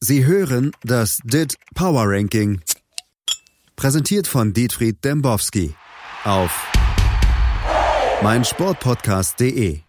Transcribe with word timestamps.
Sie 0.00 0.24
hören 0.24 0.70
das 0.84 1.18
DIT 1.24 1.56
Power 1.74 2.04
Ranking. 2.06 2.60
Präsentiert 3.74 4.28
von 4.28 4.52
Dietfried 4.52 5.04
Dembowski 5.04 5.74
auf 6.22 6.70
meinsportpodcast.de. 8.22 9.80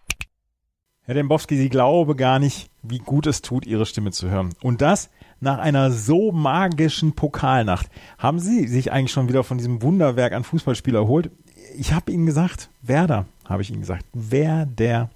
Herr 1.02 1.14
Dembowski, 1.14 1.56
Sie 1.56 1.68
glaube 1.68 2.16
gar 2.16 2.40
nicht, 2.40 2.70
wie 2.82 2.98
gut 2.98 3.28
es 3.28 3.40
tut, 3.40 3.66
Ihre 3.66 3.86
Stimme 3.86 4.10
zu 4.10 4.28
hören. 4.28 4.52
Und 4.60 4.80
das 4.80 5.10
nach 5.38 5.58
einer 5.58 5.92
so 5.92 6.32
magischen 6.32 7.12
Pokalnacht. 7.12 7.88
Haben 8.18 8.40
Sie 8.40 8.66
sich 8.66 8.90
eigentlich 8.90 9.12
schon 9.12 9.28
wieder 9.28 9.44
von 9.44 9.58
diesem 9.58 9.80
Wunderwerk 9.80 10.32
an 10.32 10.42
Fußballspiel 10.42 10.96
erholt? 10.96 11.30
Ich 11.78 11.92
habe 11.92 12.10
Ihnen 12.10 12.26
gesagt, 12.26 12.68
Werder, 12.82 13.26
habe 13.44 13.62
ich 13.62 13.70
Ihnen 13.70 13.80
gesagt. 13.80 14.04
Wer 14.12 14.66
der 14.66 15.08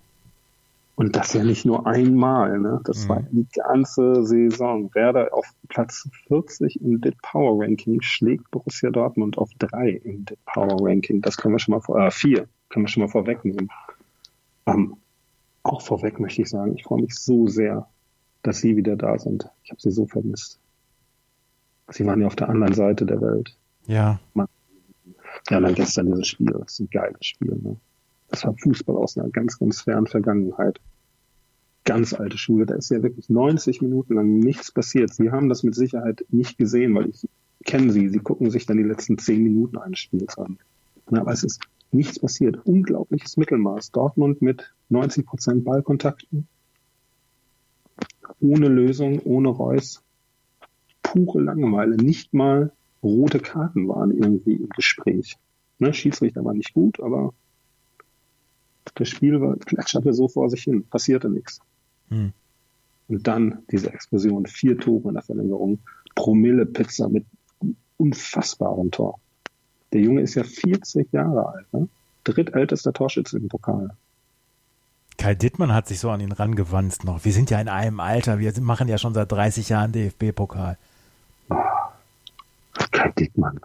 und 0.97 1.17
das 1.17 1.33
ja 1.33 1.43
nicht 1.43 1.65
nur 1.65 1.87
einmal, 1.87 2.59
ne? 2.61 2.81
Das 2.85 3.05
mhm. 3.05 3.09
war 3.09 3.23
die 3.23 3.47
ganze 3.53 4.25
Saison. 4.25 4.95
Werder 4.95 5.29
auf 5.33 5.47
Platz 5.69 6.09
40 6.29 6.81
im 6.81 7.01
DIT 7.01 7.21
Power 7.23 7.61
Ranking 7.63 8.01
schlägt 8.01 8.51
Borussia 8.51 8.91
Dortmund 8.91 9.37
auf 9.39 9.51
drei 9.59 10.01
im 10.05 10.25
DIT 10.25 10.39
Power 10.45 10.77
Ranking. 10.81 11.21
Das 11.21 11.37
können 11.37 11.55
wir 11.55 11.59
schon 11.59 11.75
mal 11.75 11.81
vor, 11.81 11.99
äh, 11.99 12.11
vier, 12.11 12.49
können 12.69 12.85
wir 12.85 12.89
schon 12.89 13.03
mal 13.03 13.09
vorwegnehmen. 13.09 13.71
Ähm, 14.67 14.97
auch 15.65 15.83
vorweg 15.83 16.21
möchte 16.21 16.43
ich 16.43 16.51
sagen, 16.51 16.77
ich 16.77 16.85
freue 16.85 17.03
mich 17.03 17.15
so 17.15 17.49
sehr, 17.49 17.89
dass 18.43 18.59
Sie 18.59 18.77
wieder 18.77 18.97
da 18.97 19.19
sind. 19.19 19.49
Ich 19.65 19.71
habe 19.71 19.81
Sie 19.81 19.91
so 19.91 20.07
vermisst. 20.07 20.61
Sie 21.91 22.07
waren 22.07 22.21
ja 22.21 22.29
auf 22.29 22.37
der 22.37 22.49
anderen 22.49 22.75
Seite 22.75 23.05
der 23.05 23.21
Welt. 23.21 23.57
Ja. 23.87 24.21
Ja, 25.51 25.59
und 25.59 25.65
dann 25.65 25.75
gestern 25.75 26.07
dieses 26.07 26.29
Spiel. 26.29 26.53
Das 26.53 26.75
ist 26.75 26.81
ein 26.81 26.91
geiles 26.91 27.27
Spiel. 27.27 27.59
Ne? 27.63 27.77
Das 28.35 28.45
war 28.45 28.57
Fußball 28.57 28.97
aus 28.97 29.17
einer 29.17 29.31
ganz, 29.31 29.61
ganz 29.61 29.83
fernen 29.83 30.09
Vergangenheit. 30.09 30.81
Ganz 31.85 32.15
alte 32.15 32.37
Schule. 32.37 32.67
Da 32.67 32.75
ist 32.75 32.91
ja 32.91 33.01
wirklich 33.01 33.31
90 33.31 33.81
Minuten 33.81 34.15
lang 34.15 34.41
nichts 34.41 34.73
passiert. 34.73 35.15
Sie 35.15 35.31
haben 35.31 35.49
das 35.49 35.63
mit 35.63 35.77
Sicherheit 35.77 36.25
nicht 36.31 36.59
gesehen, 36.59 36.97
weil 36.97 37.11
ich 37.11 37.29
kenne 37.65 37.93
Sie. 37.93 38.09
Sie 38.09 38.19
gucken 38.19 38.51
sich 38.51 38.67
dann 38.67 38.79
die 38.79 38.83
letzten 38.83 39.19
10 39.19 39.41
Minuten 39.41 39.79
eines 39.79 40.01
Spiels 40.01 40.37
an. 40.37 40.59
Aber 41.13 41.31
es 41.31 41.45
ist 41.45 41.63
nichts 41.93 42.19
passiert. 42.19 42.67
Unglaubliches 42.67 43.37
Mittelmaß. 43.37 43.93
Dortmund 43.93 44.43
mit 44.43 44.75
90 44.89 45.27
Prozent 45.27 45.65
Ballkontakten. 45.65 46.49
Ohne 48.41 48.67
Lösung, 48.67 49.21
ohne 49.21 49.51
Reus. 49.51 50.03
Pure 51.05 51.41
Langeweile. 51.41 51.95
Nicht 51.99 52.35
mal 52.35 52.73
rote 53.01 53.39
Karten 53.39 53.87
waren 53.87 54.11
irgendwie 54.11 54.55
im 54.55 54.71
Gespräch. 54.71 55.37
Ne, 55.79 55.95
Schiedsrichter 55.95 56.45
war 56.45 56.55
nicht 56.55 56.75
gut, 56.75 56.99
aber 56.99 57.33
das 58.95 59.09
Spiel 59.09 59.41
war, 59.41 59.57
plätscherte 59.57 60.13
so 60.13 60.29
vor 60.29 60.51
sich 60.51 60.63
hin, 60.63 60.85
passierte 60.87 61.29
nichts. 61.29 61.61
Hm. 62.09 62.33
Und 63.09 63.27
dann 63.27 63.63
diese 63.71 63.93
Explosion, 63.93 64.47
vier 64.47 64.79
Tore 64.79 65.09
in 65.09 65.15
der 65.15 65.23
Verlängerung, 65.23 65.79
Promille-Pizza 66.15 67.09
mit 67.09 67.27
unfassbarem 67.97 68.91
Tor. 68.91 69.19
Der 69.93 70.01
Junge 70.01 70.23
ist 70.23 70.35
ja 70.35 70.45
40 70.45 71.13
Jahre 71.13 71.49
alt, 71.49 71.73
ne? 71.73 71.89
drittältester 72.25 72.93
Torschütze 72.93 73.39
im 73.39 73.49
Pokal. 73.49 73.91
Kai 75.19 75.35
Dittmann 75.35 75.73
hat 75.73 75.87
sich 75.87 76.01
so 76.01 76.11
an 76.11 76.21
ihn 76.21 76.33
rangewanzt 76.33 77.05
noch. 77.05 77.25
Wir 77.25 77.33
sind 77.33 77.51
ja 77.51 77.61
in 77.61 77.69
einem 77.69 78.01
Alter, 78.01 78.39
wir 78.41 78.53
machen 78.61 78.89
ja 78.89 78.99
schon 78.99 79.15
seit 79.15 79.31
30 79.31 79.69
Jahren 79.69 79.93
DFB-Pokal. 79.93 80.77
Oh, 81.51 81.57
Kai 82.91 83.13
Dittmann. 83.13 83.61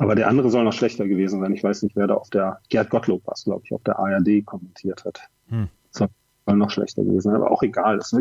Aber 0.00 0.14
der 0.14 0.28
andere 0.28 0.48
soll 0.48 0.64
noch 0.64 0.72
schlechter 0.72 1.06
gewesen 1.06 1.40
sein. 1.40 1.52
Ich 1.52 1.62
weiß 1.62 1.82
nicht, 1.82 1.94
wer 1.94 2.06
da 2.06 2.14
auf 2.14 2.30
der, 2.30 2.58
Gerd 2.70 2.88
Gottlob 2.88 3.20
was, 3.26 3.44
glaube 3.44 3.60
ich, 3.64 3.72
auf 3.74 3.82
der 3.82 3.98
ARD 3.98 4.46
kommentiert 4.46 5.04
hat. 5.04 5.20
Hm. 5.50 5.68
Soll, 5.90 6.08
noch 6.46 6.70
schlechter 6.70 7.04
gewesen 7.04 7.20
sein. 7.20 7.34
Aber 7.34 7.50
auch 7.50 7.62
egal. 7.62 7.98
Das, 7.98 8.16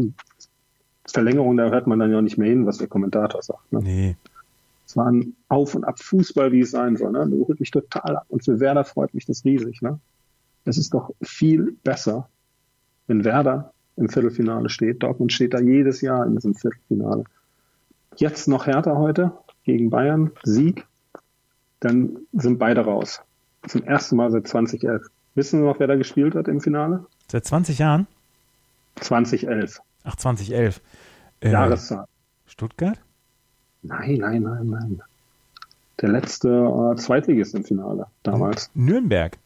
Verlängerung, 1.08 1.56
da 1.56 1.70
hört 1.70 1.88
man 1.88 1.98
dann 1.98 2.12
ja 2.12 2.22
nicht 2.22 2.38
mehr 2.38 2.50
hin, 2.50 2.66
was 2.66 2.80
der 2.80 2.88
Kommentator 2.88 3.42
sagt. 3.42 3.72
Ne? 3.72 3.80
Nee. 3.82 4.16
Es 4.86 4.98
war 4.98 5.10
ein 5.10 5.38
Auf- 5.48 5.74
und 5.74 5.86
Ab-Fußball, 5.86 6.52
wie 6.52 6.60
es 6.60 6.72
sein 6.72 6.98
soll. 6.98 7.14
Ne? 7.14 7.20
Das 7.20 7.48
holt 7.48 7.62
mich 7.62 7.72
total 7.72 8.18
ab. 8.18 8.26
Und 8.28 8.44
für 8.44 8.60
Werder 8.60 8.84
freut 8.84 9.14
mich 9.14 9.26
das 9.26 9.46
riesig. 9.46 9.82
Ne? 9.82 10.02
Es 10.66 10.78
ist 10.78 10.94
doch 10.94 11.12
viel 11.22 11.78
besser, 11.86 12.28
wenn 13.08 13.24
Werder 13.24 13.72
im 13.96 14.10
Viertelfinale 14.10 14.68
steht. 14.68 15.02
Dortmund 15.02 15.32
steht 15.32 15.54
da 15.54 15.62
jedes 15.62 16.02
Jahr 16.02 16.26
in 16.26 16.36
diesem 16.36 16.56
Viertelfinale. 16.56 17.24
Jetzt 18.18 18.50
noch 18.50 18.68
härter 18.68 18.98
heute 18.98 19.32
gegen 19.64 19.90
Bayern. 19.90 20.32
Sieg 20.44 20.86
dann 21.80 22.18
sind 22.34 22.60
beide 22.60 22.82
raus. 22.82 23.22
Zum 23.68 23.84
ersten 23.84 24.16
Mal 24.16 24.32
seit 24.32 24.48
2011. 24.48 25.08
Wissen 25.36 25.60
Sie 25.60 25.66
noch, 25.66 25.80
wer 25.80 25.88
da 25.88 25.96
gespielt 25.96 26.36
hat 26.36 26.48
im 26.48 26.62
Finale? 26.62 27.06
Seit 27.28 27.46
20 27.46 27.80
Jahren? 27.80 28.08
2011. 28.96 29.82
Ach, 30.04 30.16
2011. 30.16 30.82
Äh, 31.42 31.52
Jahreszahl. 31.52 32.06
Stuttgart? 32.48 33.00
Nein, 33.82 34.18
nein, 34.18 34.42
nein, 34.42 34.68
nein. 34.70 35.02
Der 36.02 36.10
letzte 36.10 36.50
äh, 36.50 36.96
Zweitligist 36.98 37.56
im 37.56 37.64
Finale 37.64 38.08
damals. 38.24 38.70
Nürnberg? 38.74 39.38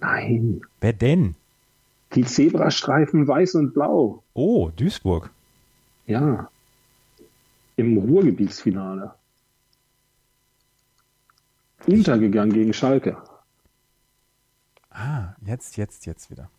Nein. 0.00 0.62
Wer 0.80 0.92
denn? 0.92 1.34
Die 2.14 2.24
Zebrastreifen 2.24 3.26
weiß 3.26 3.56
und 3.56 3.74
blau. 3.74 4.22
Oh, 4.34 4.70
Duisburg. 4.70 5.30
Ja. 6.06 6.48
Im 7.76 7.98
Ruhrgebietsfinale 7.98 9.12
untergegangen 11.86 12.54
gegen 12.54 12.72
Schalke. 12.72 13.16
Ah, 14.90 15.34
jetzt, 15.44 15.76
jetzt, 15.76 16.06
jetzt 16.06 16.30
wieder. 16.30 16.50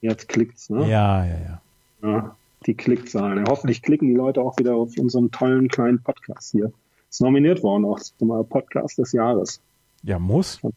Jetzt 0.00 0.28
klickt's, 0.28 0.68
ne? 0.68 0.88
Ja, 0.88 1.24
ja, 1.24 1.38
ja. 1.38 1.60
ja 2.02 2.36
die 2.66 2.74
Klickzahlen. 2.74 3.44
Hoffentlich 3.48 3.82
klicken 3.82 4.08
die 4.08 4.14
Leute 4.14 4.40
auch 4.40 4.58
wieder 4.58 4.74
auf 4.74 4.96
unseren 4.98 5.30
tollen 5.30 5.68
kleinen 5.68 6.02
Podcast 6.02 6.50
hier. 6.52 6.72
Ist 7.08 7.20
nominiert 7.20 7.62
worden 7.62 7.84
auch 7.84 8.00
zum 8.00 8.28
Podcast 8.48 8.98
des 8.98 9.12
Jahres. 9.12 9.60
Ja, 10.02 10.18
muss. 10.18 10.56
Von, 10.56 10.72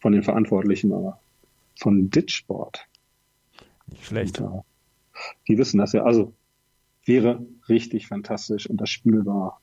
von 0.00 0.12
den 0.12 0.22
Verantwortlichen, 0.22 0.92
aber 0.92 1.20
von 1.78 2.10
Ditchboard. 2.10 2.86
Nicht 3.86 4.06
schlecht. 4.06 4.40
Und, 4.40 4.62
die 5.48 5.58
wissen 5.58 5.78
das 5.78 5.92
ja. 5.92 6.02
Also 6.02 6.32
wäre 7.04 7.44
richtig 7.68 8.08
fantastisch 8.08 8.68
und 8.68 8.80
das 8.80 8.90
Spiel 8.90 9.24
war 9.26 9.60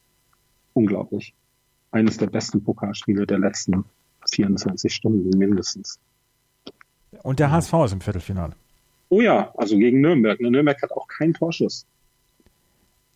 unglaublich 0.73 1.33
eines 1.93 2.17
der 2.17 2.27
besten 2.27 2.63
Pokalspiele 2.63 3.25
der 3.25 3.39
letzten 3.39 3.85
24 4.29 4.93
Stunden 4.93 5.37
mindestens. 5.37 5.99
Und 7.21 7.39
der 7.39 7.51
HSV 7.51 7.73
ist 7.85 7.93
im 7.93 8.01
Viertelfinale. 8.01 8.53
Oh 9.09 9.21
ja, 9.21 9.53
also 9.55 9.77
gegen 9.77 10.01
Nürnberg. 10.01 10.39
Ne, 10.41 10.49
Nürnberg 10.49 10.81
hat 10.81 10.91
auch 10.91 11.07
keinen 11.07 11.33
Torschuss. 11.33 11.85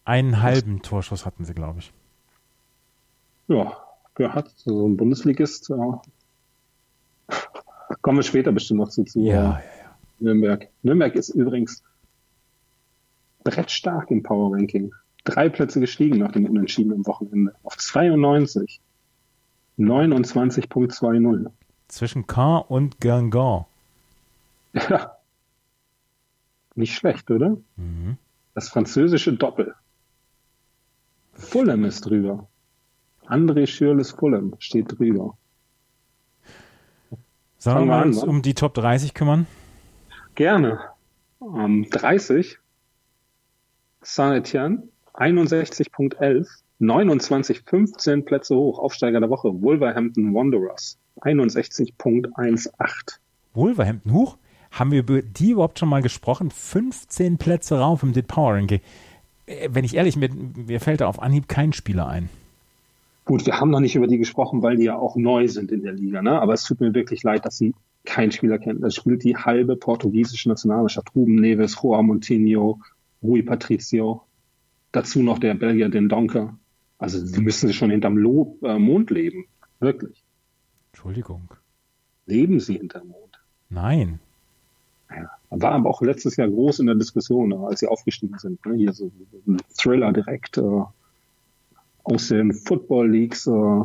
Einen 0.06 0.42
halben 0.42 0.82
Torschuss 0.82 1.26
hatten 1.26 1.44
sie, 1.44 1.54
glaube 1.54 1.80
ich. 1.80 1.92
Ja, 3.48 3.78
wer 4.16 4.34
hat 4.34 4.50
so 4.56 4.88
ein 4.88 4.96
Bundesligist? 4.96 5.70
Ja. 5.70 6.02
Kommen 8.02 8.20
wir 8.20 8.24
später 8.24 8.52
bestimmt 8.52 8.82
noch 8.82 8.90
zu, 8.90 9.04
zu 9.04 9.20
ja, 9.20 9.34
ja, 9.34 9.60
ja. 9.60 9.96
Nürnberg. 10.20 10.70
Nürnberg 10.84 11.16
ist 11.16 11.30
übrigens 11.30 11.84
brettstark 13.44 14.12
im 14.12 14.24
Power 14.24 14.54
Ranking 14.54 14.94
drei 15.28 15.50
Plätze 15.50 15.80
gestiegen 15.80 16.20
nach 16.20 16.32
dem 16.32 16.46
Unentschieden 16.46 16.94
am 16.94 17.06
Wochenende. 17.06 17.54
Auf 17.64 17.78
92. 17.78 18.80
29.20. 19.78 21.52
Zwischen 21.88 22.26
Caen 22.28 22.64
und 22.68 23.00
Guingamp. 23.00 23.68
Ja. 24.74 25.18
Nicht 26.76 26.96
schlecht, 26.96 27.30
oder? 27.32 27.58
Mhm. 27.76 28.18
Das 28.54 28.70
französische 28.70 29.34
Doppel. 29.34 29.76
Fulham 31.34 31.86
ist 31.86 32.02
drüber. 32.02 32.48
André 33.26 33.68
Schürles 33.68 34.12
Fulham 34.12 34.56
steht 34.60 34.98
drüber. 34.98 35.38
Sollen 37.58 37.88
wir 37.88 38.02
uns 38.04 38.24
um 38.24 38.42
die 38.42 38.54
Top 38.54 38.76
30 38.76 39.14
kümmern? 39.14 39.48
Gerne. 40.36 40.80
Um, 41.40 41.90
30 41.90 42.60
Saint-Etienne 44.02 44.84
61.11, 45.18 46.48
29, 46.80 47.62
15 47.62 48.26
Plätze 48.26 48.56
hoch, 48.56 48.80
Aufsteiger 48.80 49.20
der 49.20 49.30
Woche, 49.30 49.62
Wolverhampton 49.62 50.34
Wanderers, 50.34 50.98
61.18. 51.22 53.18
Wolverhampton 53.54 54.14
hoch? 54.14 54.38
Haben 54.72 54.92
wir 54.92 55.00
über 55.00 55.22
die 55.22 55.52
überhaupt 55.52 55.80
schon 55.80 55.90
mal 55.90 56.02
gesprochen? 56.02 56.52
15 56.52 57.38
Plätze 57.38 57.80
rauf 57.80 58.04
im 58.04 58.14
Dit 58.14 58.28
Power 58.28 58.54
Ranking. 58.54 58.82
Äh, 59.48 59.70
wenn 59.72 59.86
ich 59.86 59.96
ehrlich 59.96 60.20
bin, 60.20 60.54
mir 60.68 60.80
fällt 60.80 61.02
da 61.02 61.08
auf 61.08 61.22
Anhieb 61.22 61.48
kein 61.48 61.74
Spieler 61.74 62.08
ein. 62.08 62.30
Gut, 63.26 63.46
wir 63.46 63.60
haben 63.60 63.72
noch 63.72 63.80
nicht 63.80 63.96
über 63.96 64.08
die 64.08 64.20
gesprochen, 64.20 64.62
weil 64.62 64.78
die 64.78 64.84
ja 64.84 64.98
auch 64.98 65.16
neu 65.16 65.48
sind 65.48 65.72
in 65.72 65.84
der 65.84 65.94
Liga, 65.94 66.22
ne? 66.22 66.40
Aber 66.40 66.54
es 66.54 66.64
tut 66.64 66.80
mir 66.80 66.94
wirklich 66.94 67.24
leid, 67.24 67.46
dass 67.46 67.58
sie 67.58 67.74
keinen 68.06 68.32
Spieler 68.32 68.58
kennen. 68.60 68.82
Da 68.82 68.90
spielt 68.90 69.24
die 69.24 69.36
halbe 69.36 69.76
portugiesische 69.76 70.48
Nationalmannschaft. 70.48 71.14
Ruben 71.16 71.36
Neves, 71.36 71.78
Joao 71.82 72.04
Montinho, 72.04 72.80
Rui 73.22 73.42
Patricio, 73.42 74.22
Dazu 74.98 75.22
noch 75.22 75.38
der 75.38 75.54
Belgier, 75.54 75.90
den 75.90 76.10
Donker. 76.10 76.58
Also 76.98 77.24
sie 77.24 77.40
müssen 77.40 77.72
schon 77.72 77.92
hinterm 77.92 78.18
Lob, 78.18 78.64
äh, 78.64 78.80
Mond 78.80 79.12
leben. 79.12 79.46
Wirklich. 79.80 80.24
Entschuldigung. 80.92 81.54
Leben 82.26 82.60
sie 82.60 82.80
hinterm 82.80 83.10
Mond? 83.10 83.40
Nein. 83.70 84.20
Ja, 85.12 85.30
war 85.52 85.74
aber 85.74 85.92
auch 85.92 86.02
letztes 86.02 86.36
Jahr 86.36 86.48
groß 86.48 86.80
in 86.80 86.88
der 86.88 86.96
Diskussion, 86.96 87.54
als 87.54 87.82
sie 87.82 87.88
aufgestiegen 87.88 88.40
sind. 88.40 88.66
Ne? 88.66 88.74
Hier 88.74 88.92
so 88.92 89.12
ein 89.46 89.58
Thriller 89.78 90.12
direkt 90.14 90.58
äh, 90.58 90.82
aus 92.04 92.30
den 92.30 92.52
Football 92.56 93.12
Leagues 93.12 93.46
äh, 93.46 93.84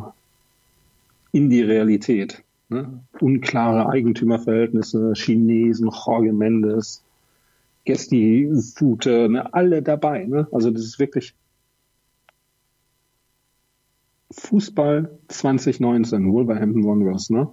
in 1.31 1.51
die 1.51 1.61
Realität. 1.61 2.43
Ne? 2.69 3.03
Unklare 3.19 3.87
Eigentümerverhältnisse, 3.87 5.13
Chinesen, 5.15 5.91
Jorge 5.91 6.33
Mendes, 6.33 7.03
Gesti 7.85 8.49
Fute, 8.75 9.29
ne? 9.29 9.53
alle 9.53 9.81
dabei. 9.81 10.25
Ne? 10.25 10.47
Also 10.51 10.71
das 10.71 10.83
ist 10.83 10.99
wirklich 10.99 11.33
Fußball 14.31 15.11
2019, 15.27 16.31
Wolverhampton 16.31 16.85
Wanderers. 16.85 17.29
Ne? 17.29 17.47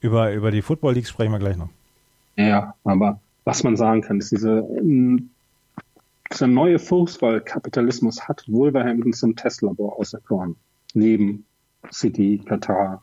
Über, 0.00 0.32
über 0.32 0.50
die 0.50 0.62
Football 0.62 0.94
League 0.94 1.06
sprechen 1.06 1.32
wir 1.32 1.38
gleich 1.38 1.56
noch. 1.56 1.70
Ja, 2.36 2.74
aber 2.84 3.20
was 3.44 3.62
man 3.62 3.76
sagen 3.76 4.02
kann, 4.02 4.18
ist 4.18 4.32
diese, 4.32 4.66
ähm, 4.78 5.30
dieser 6.32 6.46
neue 6.46 6.78
Fußballkapitalismus 6.78 8.26
hat 8.26 8.44
Wolverhampton 8.48 9.12
zum 9.12 9.36
Testlabor 9.36 9.98
auserkoren. 9.98 10.56
Neben 10.94 11.44
City, 11.90 12.40
Katar, 12.44 13.02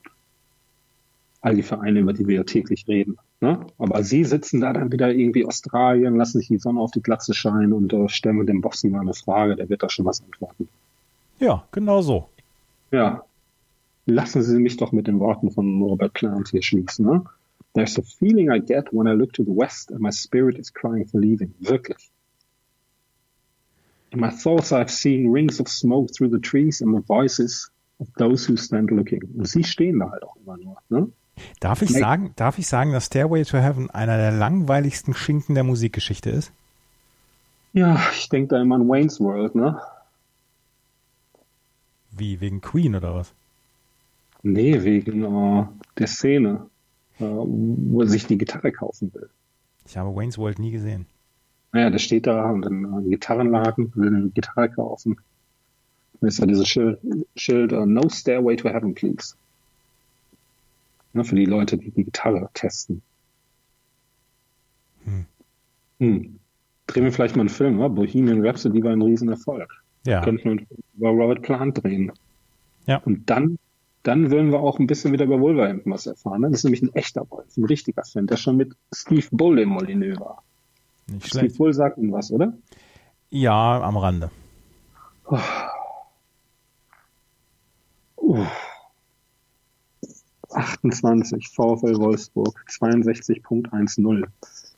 all 1.41 1.55
die 1.55 1.63
Vereine, 1.63 1.99
über 1.99 2.13
die 2.13 2.27
wir 2.27 2.37
ja 2.37 2.43
täglich 2.43 2.87
reden. 2.87 3.17
Ne? 3.41 3.65
Aber 3.77 4.03
sie 4.03 4.25
sitzen 4.25 4.59
da 4.59 4.74
dann 4.74 4.91
wieder 4.91 5.13
irgendwie 5.13 5.45
Australien, 5.45 6.18
lassen 6.18 6.39
sich 6.39 6.50
die 6.50 6.57
Sonne 6.57 6.81
auf 6.81 6.91
die 6.91 7.01
Glatze 7.01 7.33
scheinen 7.33 7.71
und 7.71 7.94
äh, 7.94 8.09
stellen 8.09 8.38
wir 8.38 8.45
dem 8.45 8.62
Bossi 8.62 8.89
mal 8.89 9.01
eine 9.01 9.13
Frage, 9.13 9.56
der 9.56 9.69
wird 9.69 9.81
da 9.81 9.89
schon 9.89 10.06
was 10.06 10.21
antworten. 10.21 10.68
Ja, 11.39 11.63
genau 11.71 12.01
so. 12.01 12.27
Ja. 12.91 13.24
Lassen 14.06 14.41
Sie 14.41 14.59
mich 14.59 14.75
doch 14.75 14.91
mit 14.91 15.07
den 15.07 15.19
Worten 15.19 15.51
von 15.51 15.81
Robert 15.81 16.13
Plant 16.13 16.50
hier 16.50 16.63
schließen. 16.63 17.06
Ne? 17.06 17.24
There's 17.75 17.97
a 17.97 18.01
feeling 18.01 18.51
I 18.51 18.59
get 18.59 18.91
when 18.91 19.07
I 19.07 19.13
look 19.13 19.33
to 19.33 19.44
the 19.44 19.56
west 19.56 19.91
and 19.91 20.01
my 20.01 20.12
spirit 20.12 20.57
is 20.57 20.74
crying 20.74 21.06
for 21.06 21.21
leaving. 21.21 21.53
Wirklich. 21.59 22.12
In 24.12 24.19
my 24.19 24.31
thoughts 24.31 24.74
I've 24.74 24.89
seen 24.89 25.31
rings 25.31 25.59
of 25.59 25.69
smoke 25.69 26.12
through 26.12 26.31
the 26.31 26.39
trees 26.39 26.81
and 26.81 26.94
the 26.94 27.01
voices 27.01 27.69
of 28.00 28.07
those 28.18 28.45
who 28.45 28.57
stand 28.57 28.89
looking. 28.91 29.21
Und 29.38 29.47
sie 29.47 29.63
stehen 29.63 30.00
da 30.00 30.09
halt 30.09 30.24
auch 30.24 30.36
immer 30.38 30.57
nur. 30.57 30.77
Ne? 30.89 31.12
Darf 31.59 31.81
ich, 31.81 31.91
sagen, 31.91 32.33
darf 32.36 32.57
ich 32.57 32.68
sagen, 32.68 32.91
dass 32.91 33.06
Stairway 33.06 33.44
to 33.44 33.57
Heaven 33.57 33.89
einer 33.89 34.18
der 34.18 34.31
langweiligsten 34.31 35.13
Schinken 35.13 35.56
der 35.56 35.63
Musikgeschichte 35.63 36.30
ist? 36.30 36.51
Ja, 37.74 38.01
ich 38.13 38.30
denke 38.30 38.56
da 38.56 38.62
immer 38.62 38.75
an 38.75 38.88
Wayne's 38.88 39.19
World, 39.19 39.56
ne? 39.56 39.80
Wie, 42.12 42.41
wegen 42.41 42.62
Queen 42.62 42.95
oder 42.95 43.13
was? 43.13 43.33
Nee, 44.41 44.83
wegen 44.83 45.24
äh, 45.24 45.65
der 45.97 46.07
Szene, 46.07 46.68
äh, 47.19 47.25
wo 47.25 48.01
er 48.01 48.07
sich 48.07 48.25
die 48.25 48.38
Gitarre 48.38 48.71
kaufen 48.71 49.13
will. 49.13 49.30
Ich 49.86 49.97
habe 49.97 50.15
Wayne's 50.15 50.38
World 50.38 50.59
nie 50.59 50.71
gesehen. 50.71 51.06
Naja, 51.71 51.89
der 51.89 52.00
steht 52.00 52.25
da 52.25 52.50
und 52.50 52.63
dann 52.63 52.86
ein 52.86 53.09
Gitarrenladen, 53.09 53.91
will 53.95 54.07
eine 54.07 54.30
Gitarre 54.30 54.69
kaufen. 54.69 55.18
Da 56.19 56.27
ist 56.27 56.39
ja 56.39 56.45
dieses 56.45 56.68
Schild, 56.68 57.00
Schild 57.36 57.71
uh, 57.71 57.86
No 57.86 58.09
Stairway 58.09 58.56
to 58.56 58.69
Heaven, 58.69 58.94
please. 58.94 59.36
Ne, 61.13 61.23
für 61.23 61.35
die 61.35 61.45
Leute, 61.45 61.77
die 61.77 61.91
die 61.91 62.03
Gitarre 62.03 62.50
testen. 62.53 63.01
Hm. 65.06 65.25
Hm. 66.00 66.39
Drehen 66.88 67.03
wir 67.03 67.11
vielleicht 67.11 67.35
mal 67.35 67.41
einen 67.41 67.50
Film, 67.50 67.79
oder? 67.79 67.89
Bohemian 67.89 68.45
Rhapsody 68.45 68.83
war 68.83 68.91
ein 68.91 69.01
Riesenerfolg. 69.01 69.71
Ja. 70.06 70.21
Könnten 70.21 70.44
wir 70.44 70.65
über 70.97 71.09
Robert 71.09 71.41
Plant 71.41 71.83
drehen. 71.83 72.11
Ja. 72.85 72.97
Und 73.06 73.29
dann, 73.29 73.57
dann 74.03 74.31
würden 74.31 74.51
wir 74.51 74.59
auch 74.59 74.79
ein 74.79 74.88
bisschen 74.88 75.11
wieder 75.11 75.25
über 75.25 75.39
Wolverhampton 75.39 75.91
was 75.91 76.06
erfahren. 76.07 76.41
Ne? 76.41 76.50
Das 76.50 76.59
ist 76.59 76.63
nämlich 76.63 76.81
ein 76.81 76.94
echter 76.95 77.29
Wolf, 77.29 77.55
ein 77.57 77.65
richtiger 77.65 78.03
Fan, 78.03 78.27
der 78.27 78.38
schon 78.38 78.57
mit 78.57 78.75
Steve 78.94 79.27
Bull 79.31 79.59
im 79.59 79.69
Molyneux 79.69 80.19
war. 80.19 80.44
Nicht 81.07 81.27
Steve 81.27 81.41
schlecht. 81.41 81.57
Bull 81.57 81.73
sagt 81.73 81.97
Ihnen 81.97 82.12
was, 82.12 82.31
oder? 82.31 82.53
Ja, 83.29 83.81
am 83.81 83.97
Rande. 83.97 84.31
Uh. 88.15 88.45
28 90.51 91.50
VfL 91.50 91.98
Wolfsburg 91.98 92.60
62.10 92.68 94.28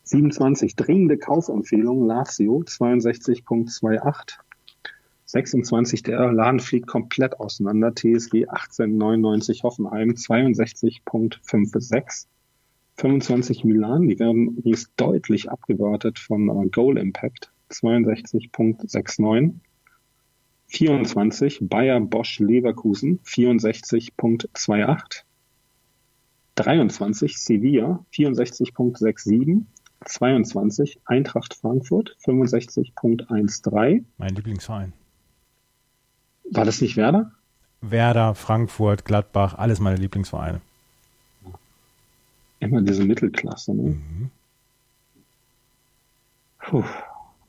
27 0.03 0.75
dringende 0.75 1.17
Kaufempfehlung 1.17 2.05
Lazio 2.05 2.63
62.28 2.65 4.33
26 5.25 6.03
der 6.03 6.33
Laden 6.33 6.59
fliegt 6.59 6.87
komplett 6.87 7.39
auseinander 7.39 7.95
TSG 7.95 8.49
1899 8.49 9.63
Hoffenheim 9.63 10.09
62.56 10.09 12.25
25 12.97 13.63
Milan 13.63 14.07
die 14.07 14.19
werden 14.19 14.57
übrigens 14.57 14.91
deutlich 14.97 15.49
abgewartet 15.49 16.19
von 16.19 16.49
äh, 16.49 16.67
Goal 16.67 16.97
Impact 16.97 17.53
62.69 17.69 19.53
24 20.67 21.59
Bayer 21.61 22.01
Bosch 22.01 22.39
Leverkusen 22.39 23.21
64.28 23.23 25.23
23 26.61 27.37
Sevilla 27.37 28.05
64.67 28.13 29.61
22 30.05 30.99
Eintracht 31.05 31.53
Frankfurt 31.53 32.15
65.13 32.25 34.03
Mein 34.17 34.35
Lieblingsverein. 34.35 34.93
war 36.49 36.65
das 36.65 36.81
nicht 36.81 36.97
Werder? 36.97 37.31
Werder, 37.81 38.35
Frankfurt, 38.35 39.05
Gladbach, 39.05 39.55
alles 39.55 39.79
meine 39.79 39.97
Lieblingsvereine. 39.97 40.61
Immer 42.59 42.81
diese 42.83 43.03
Mittelklasse. 43.03 43.73
Ne? 43.73 43.83
Mhm. 43.83 44.31
Puh, 46.59 46.83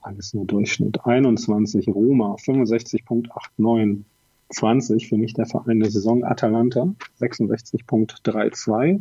alles 0.00 0.32
nur 0.32 0.46
Durchschnitt. 0.46 1.04
21 1.04 1.86
Roma 1.88 2.36
65.89 2.36 4.04
20 4.52 5.08
für 5.08 5.16
mich 5.16 5.34
der 5.34 5.46
Verein 5.46 5.80
der 5.80 5.90
Saison 5.90 6.22
Atalanta 6.24 6.94
66.32 7.20 9.00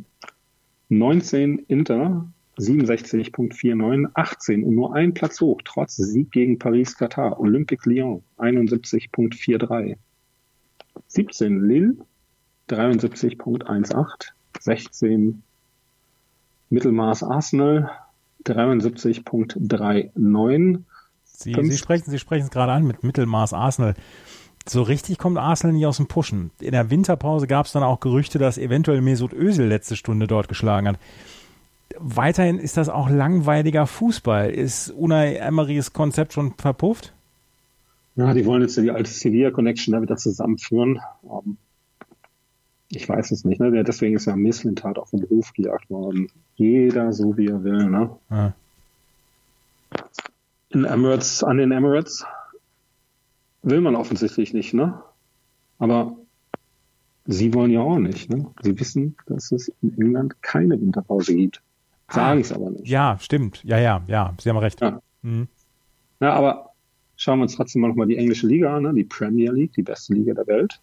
19 0.90 1.60
Inter 1.68 2.28
67.49 2.58 4.10
18 4.14 4.64
und 4.64 4.76
nur 4.76 4.96
ein 4.96 5.14
Platz 5.14 5.42
hoch 5.42 5.62
trotz 5.64 5.96
Sieg 5.96 6.32
gegen 6.32 6.60
Paris 6.60 6.98
Katar 6.98 7.40
Olympique 7.40 7.90
Lyon 7.90 8.24
71.43 8.38 9.96
17 11.08 11.68
Lille 11.68 11.96
73.18 12.70 14.28
16 14.60 15.42
Mittelmaß 16.70 17.24
Arsenal 17.24 17.90
73.39 18.46 20.84
Sie, 21.24 21.54
Sie 21.54 21.78
sprechen 21.78 22.12
Sie 22.12 22.20
sprechen 22.20 22.44
es 22.46 22.52
gerade 22.52 22.72
an 22.72 22.86
mit 22.86 23.04
Mittelmaß 23.04 23.54
Arsenal. 23.54 23.96
So 24.68 24.84
richtig 24.84 25.18
kommt 25.18 25.38
Arsenal 25.38 25.74
nicht 25.74 25.86
aus 25.86 25.98
dem 25.98 26.08
Pushen. 26.08 26.52
In 26.60 26.72
der 26.72 26.90
Winterpause 26.90 27.48
gab 27.48 27.66
es 27.66 27.72
dann 27.72 27.84
auch 27.84 28.00
Gerüchte, 28.00 28.38
dass 28.40 28.58
eventuell 28.58 29.02
Mesut 29.02 29.34
Özil 29.34 29.66
letzte 29.66 29.96
Stunde 29.96 30.28
dort 30.28 30.48
geschlagen 30.48 30.88
hat. 30.88 31.00
Weiterhin 31.98 32.60
ist 32.60 32.78
das 32.78 32.90
auch 32.90 33.10
langweiliger 33.10 33.88
Fußball. 33.88 34.52
Ist 34.52 34.92
Unai 34.92 35.36
Emerys 35.36 35.94
Konzept 35.94 36.34
schon 36.34 36.54
verpufft? 36.54 37.14
Ja, 38.16 38.34
die 38.34 38.46
wollen 38.46 38.62
jetzt 38.62 38.78
die 38.78 38.92
alte 38.92 39.10
Sevilla 39.10 39.52
Connection 39.52 39.94
da 39.94 40.02
wieder 40.02 40.18
zusammenführen. 40.18 41.00
Ähm, 41.24 41.58
ich 42.90 43.08
weiß 43.08 43.32
es 43.32 43.46
nicht, 43.46 43.60
ne? 43.60 43.84
Deswegen 43.84 44.16
ist 44.16 44.26
ja 44.26 44.36
Misslintat 44.36 45.00
auf 45.00 45.12
den 45.12 45.24
Ruf 45.24 45.54
gejagt 45.54 45.90
worden. 45.90 46.28
Jeder 46.56 47.14
so 47.14 47.38
wie 47.38 47.48
er 47.48 47.64
will, 47.64 47.90
ne? 47.90 48.10
Ja. 48.30 48.54
In 50.70 50.86
Emirates, 50.86 51.44
an 51.44 51.58
den 51.58 51.72
Emirates 51.72 52.26
will 53.64 53.82
man 53.82 53.96
offensichtlich 53.96 54.54
nicht, 54.54 54.74
ne? 54.74 55.02
Aber 55.80 56.16
sie 57.26 57.54
wollen 57.54 57.72
ja 57.72 57.82
auch 57.82 57.98
nicht, 57.98 58.30
ne? 58.30 58.48
Sie 58.62 58.80
wissen, 58.80 59.16
dass 59.26 59.52
es 59.52 59.72
in 59.82 59.98
England 60.00 60.42
keine 60.42 60.80
Winterpause 60.80 61.36
gibt. 61.36 61.62
Sagen 62.10 62.42
es 62.42 62.52
aber 62.52 62.72
nicht. 62.72 62.88
Ja, 62.88 63.18
stimmt. 63.20 63.64
Ja, 63.64 63.78
ja, 63.78 64.04
ja. 64.08 64.36
Sie 64.40 64.50
haben 64.50 64.58
recht. 64.58 64.82
Ja. 64.82 65.02
Mhm. 65.22 65.48
Ja, 66.20 66.34
aber 66.34 66.72
schauen 67.16 67.40
wir 67.40 67.44
uns 67.44 67.56
trotzdem 67.56 67.82
mal 67.82 67.88
nochmal 67.88 68.08
die 68.08 68.18
englische 68.18 68.48
Liga 68.48 68.76
an, 68.76 68.84
ne? 68.84 68.94
die 68.94 69.04
Premier 69.04 69.52
League, 69.52 69.74
die 69.74 69.84
beste 69.84 70.14
Liga 70.14 70.34
der 70.34 70.48
Welt. 70.48 70.82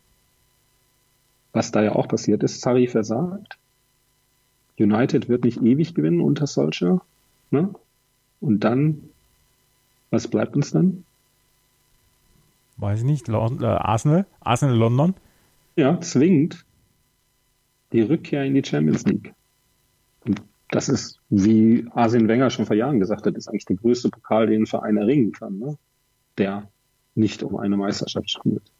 Was 1.53 1.71
da 1.71 1.83
ja 1.83 1.93
auch 1.95 2.09
passiert 2.09 2.43
ist, 2.43 2.61
Sarri 2.61 2.87
versagt. 2.87 3.59
United 4.79 5.29
wird 5.29 5.45
nicht 5.45 5.61
ewig 5.63 5.95
gewinnen 5.95 6.21
unter 6.21 6.47
Solskjaer. 6.47 7.01
Ne? 7.51 7.75
Und 8.41 8.61
dann, 8.61 9.11
was 10.11 10.29
bleibt 10.29 10.57
uns 10.57 10.71
dann? 10.71 11.05
Weiß 12.79 13.01
ich 13.01 13.05
nicht. 13.05 13.29
Lon- 13.29 13.63
äh, 13.63 13.67
Arsenal? 13.67 14.27
Arsenal 14.41 14.77
London? 14.77 15.15
Ja, 15.77 16.01
zwingend 16.01 16.65
die 17.93 18.03
Rückkehr 18.03 18.45
in 18.45 18.55
die 18.55 18.65
Champions 18.65 19.05
League. 19.05 19.35
Und 20.25 20.43
das 20.71 20.89
ist, 20.89 21.21
wie 21.31 21.87
Arsene 21.93 22.29
Wenger 22.29 22.51
schon 22.51 22.67
vor 22.67 22.77
Jahren 22.77 23.01
gesagt 23.01 23.27
hat, 23.27 23.35
ist 23.37 23.49
eigentlich 23.49 23.65
der 23.65 23.77
größte 23.77 24.11
Pokal, 24.11 24.47
den 24.47 24.63
ein 24.63 24.67
Verein 24.67 24.97
erringen 24.97 25.33
kann, 25.33 25.59
ne? 25.59 25.79
der 26.37 26.71
nicht 27.15 27.43
um 27.43 27.57
eine 27.57 27.77
Meisterschaft 27.77 28.31
spielt. 28.31 28.71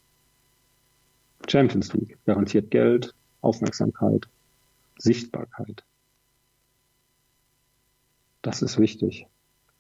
Champions 1.49 1.93
League 1.95 2.19
garantiert 2.27 2.71
Geld, 2.71 3.15
Aufmerksamkeit, 3.41 4.29
Sichtbarkeit. 4.99 5.85
Das 8.43 8.63
ist 8.63 8.79
wichtig. 8.79 9.27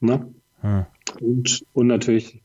Ne? 0.01 0.33
Hm. 0.63 0.87
Und, 1.21 1.65
und 1.75 1.87
natürlich 1.87 2.43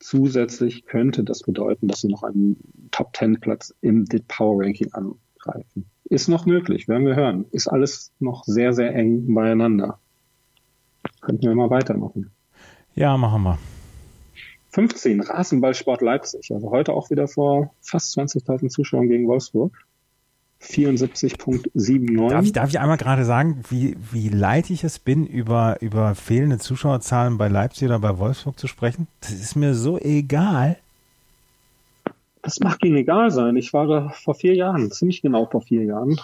zusätzlich 0.00 0.86
könnte 0.86 1.24
das 1.24 1.42
bedeuten, 1.42 1.88
dass 1.88 2.00
sie 2.00 2.08
noch 2.08 2.22
einen 2.22 2.56
Top 2.90 3.16
10 3.16 3.40
Platz 3.40 3.74
im 3.80 4.04
DIT 4.04 4.28
Power 4.28 4.62
Ranking 4.62 4.92
angreifen. 4.92 5.86
Ist 6.04 6.28
noch 6.28 6.46
möglich, 6.46 6.86
werden 6.88 7.06
wir 7.06 7.16
hören. 7.16 7.46
Ist 7.50 7.68
alles 7.68 8.12
noch 8.18 8.44
sehr, 8.44 8.72
sehr 8.72 8.94
eng 8.94 9.34
beieinander. 9.34 9.98
Könnten 11.20 11.42
wir 11.42 11.54
mal 11.54 11.70
weitermachen. 11.70 12.30
Ja, 12.94 13.16
machen 13.16 13.42
wir. 13.42 13.58
15, 14.70 15.20
Rasenballsport 15.20 16.02
Leipzig. 16.02 16.52
Also 16.52 16.70
heute 16.70 16.92
auch 16.92 17.10
wieder 17.10 17.28
vor 17.28 17.72
fast 17.80 18.16
20.000 18.18 18.68
Zuschauern 18.68 19.08
gegen 19.08 19.26
Wolfsburg. 19.28 19.86
74.79. 20.64 22.28
Darf 22.28 22.44
ich, 22.44 22.52
darf 22.52 22.68
ich 22.70 22.80
einmal 22.80 22.96
gerade 22.96 23.24
sagen, 23.24 23.62
wie, 23.68 23.96
wie 24.12 24.28
leid 24.28 24.70
ich 24.70 24.84
es 24.84 24.98
bin, 24.98 25.26
über, 25.26 25.80
über 25.80 26.14
fehlende 26.14 26.58
Zuschauerzahlen 26.58 27.38
bei 27.38 27.48
Leipzig 27.48 27.88
oder 27.88 27.98
bei 27.98 28.18
Wolfsburg 28.18 28.58
zu 28.58 28.66
sprechen? 28.66 29.06
Das 29.20 29.32
ist 29.32 29.56
mir 29.56 29.74
so 29.74 29.98
egal. 29.98 30.76
Das 32.42 32.60
mag 32.60 32.84
Ihnen 32.84 32.96
egal 32.96 33.30
sein. 33.30 33.56
Ich 33.56 33.72
war 33.72 33.86
da 33.86 34.08
vor 34.10 34.34
vier 34.34 34.54
Jahren, 34.54 34.90
ziemlich 34.90 35.22
genau 35.22 35.46
vor 35.46 35.62
vier 35.62 35.84
Jahren, 35.84 36.20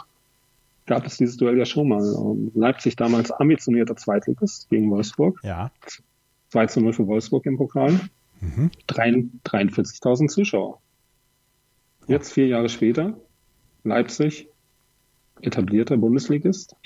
gab 0.87 1.07
es 1.07 1.17
dieses 1.17 1.37
Duell 1.37 1.57
ja 1.57 1.65
schon 1.65 1.89
mal. 1.89 2.03
Ähm, 2.03 2.51
Leipzig 2.55 2.97
damals 2.97 3.31
ambitionierter 3.31 3.97
Zweitligist 3.97 4.69
gegen 4.69 4.91
Wolfsburg. 4.91 5.41
Ja. 5.43 5.71
2 6.51 6.67
zu 6.67 6.81
0 6.81 6.93
für 6.93 7.07
Wolfsburg 7.07 7.47
im 7.47 7.57
Pokal. 7.57 8.01
Mhm. 8.41 8.71
43.000 8.89 10.29
Zuschauer. 10.29 10.81
Jetzt 12.07 12.33
vier 12.33 12.49
Jahre 12.49 12.69
später, 12.69 13.17
Leipzig, 13.85 14.49
etablierter 15.41 15.97
Bundesligist, 15.97 16.77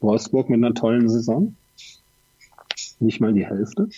Wolfsburg 0.00 0.48
mit 0.48 0.56
einer 0.64 0.74
tollen 0.74 1.08
Saison. 1.08 1.54
Nicht 3.00 3.20
mal 3.20 3.32
die 3.32 3.46
Hälfte. 3.46 3.88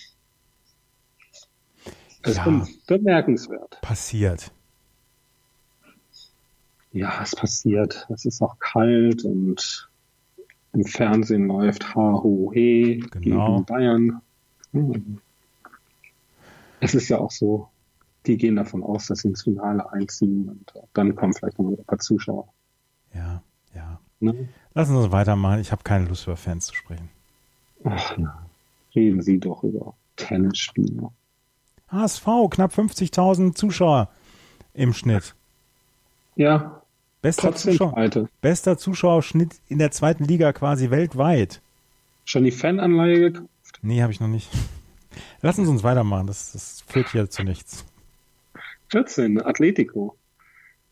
Das 2.23 2.37
Ja. 2.37 2.62
ist 2.62 2.87
bemerkenswert. 2.87 3.80
Passiert. 3.80 4.52
Ja, 6.92 7.23
es 7.23 7.35
passiert. 7.35 8.07
Es 8.12 8.25
ist 8.25 8.42
auch 8.42 8.59
kalt 8.59 9.25
und 9.25 9.88
im 10.73 10.85
Fernsehen 10.85 11.47
läuft 11.47 11.95
Ha 11.95 12.21
Ho 12.23 12.50
He 12.52 13.02
Genau. 13.12 13.54
gegen 13.54 13.64
Bayern. 13.64 14.21
Hm. 14.73 15.19
Es 16.80 16.95
ist 16.95 17.09
ja 17.09 17.19
auch 17.19 17.30
so, 17.30 17.70
die 18.27 18.37
gehen 18.37 18.57
davon 18.57 18.83
aus, 18.83 19.07
dass 19.07 19.21
sie 19.21 19.29
ins 19.29 19.43
Finale 19.43 19.91
einziehen 19.93 20.49
und 20.49 20.73
dann 20.93 21.15
kommen 21.15 21.33
vielleicht 21.33 21.59
noch 21.59 21.71
ein 21.71 21.85
paar 21.85 21.99
Zuschauer. 21.99 22.49
Ja, 23.15 23.43
ja. 23.75 24.00
Ne? 24.21 24.49
Lassen 24.75 24.93
Sie 24.93 25.03
uns 25.03 25.12
weitermachen. 25.12 25.61
Ich 25.61 25.73
habe 25.73 25.83
keine 25.83 26.07
Lust, 26.07 26.27
über 26.27 26.37
Fans 26.37 26.67
zu 26.67 26.75
sprechen. 26.75 27.09
Ach 27.85 28.19
ja, 28.19 28.47
reden 28.95 29.23
Sie 29.23 29.39
doch 29.39 29.65
über 29.65 29.95
Tennisspieler. 30.17 31.12
HSV, 31.89 32.25
knapp 32.50 32.73
50.000 32.73 33.55
Zuschauer 33.55 34.09
im 34.75 34.93
Schnitt. 34.93 35.35
Ja, 36.37 36.83
Bester, 37.23 37.50
trotzdem 37.50 37.73
Zuschauer, 37.73 38.29
bester 38.41 38.79
Zuschauerschnitt 38.79 39.61
in 39.69 39.79
der 39.79 39.91
zweiten 39.91 40.25
Liga 40.25 40.53
quasi 40.53 40.91
weltweit. 40.91 41.61
Schon 42.25 42.45
die 42.45 42.50
Fananleihe 42.50 43.33
gekauft? 43.33 43.50
Nee, 43.83 44.03
habe 44.03 44.12
ich 44.12 44.21
noch 44.21 44.29
nicht. 44.29 44.49
Lassen 45.43 45.65
Sie 45.65 45.71
uns 45.71 45.83
weitermachen. 45.83 46.27
Das, 46.27 46.53
das 46.53 46.83
führt 46.87 47.11
hier 47.11 47.29
zu 47.29 47.43
nichts. 47.43 47.85
14, 48.90 49.42
Atletico. 49.42 50.16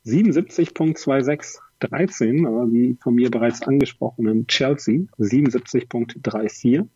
77.26. 0.07 1.59
13, 1.81 2.47
aber 2.47 2.67
die 2.67 2.97
von 3.01 3.15
mir 3.15 3.31
bereits 3.31 3.63
angesprochenen 3.63 4.47
Chelsea. 4.49 5.05
77.34. 5.19 6.87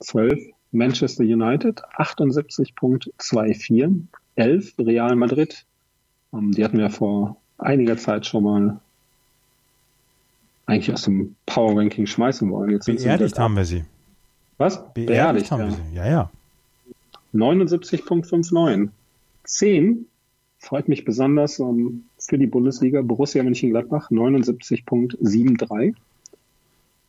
12, 0.00 0.38
Manchester 0.72 1.24
United. 1.24 1.80
78.24. 1.96 4.02
11, 4.36 4.74
Real 4.78 5.16
Madrid. 5.16 5.66
Ähm, 6.32 6.52
Die 6.52 6.64
hatten 6.64 6.78
wir 6.78 6.88
vor 6.90 7.36
einiger 7.58 7.98
Zeit 7.98 8.26
schon 8.26 8.44
mal 8.44 8.80
eigentlich 10.66 10.92
aus 10.92 11.02
dem 11.02 11.34
Power 11.46 11.76
Ranking 11.78 12.06
schmeißen 12.06 12.48
wollen. 12.50 12.70
Jetzt 12.70 12.86
Beerdigt 12.86 13.38
haben 13.38 13.56
wir 13.56 13.64
sie. 13.64 13.84
Was? 14.56 14.82
Beerdigt 14.94 15.50
haben 15.50 15.60
ja. 15.60 15.66
wir 15.66 15.72
sie. 15.72 15.82
Ja, 15.94 16.08
ja. 16.08 16.30
79.59. 17.34 18.88
10 19.44 20.06
freut 20.60 20.88
mich 20.88 21.04
besonders 21.04 21.58
ähm, 21.58 22.04
für 22.18 22.38
die 22.38 22.46
Bundesliga 22.46 23.02
Borussia 23.02 23.42
Mönchengladbach 23.42 24.10
79.73. 24.10 25.94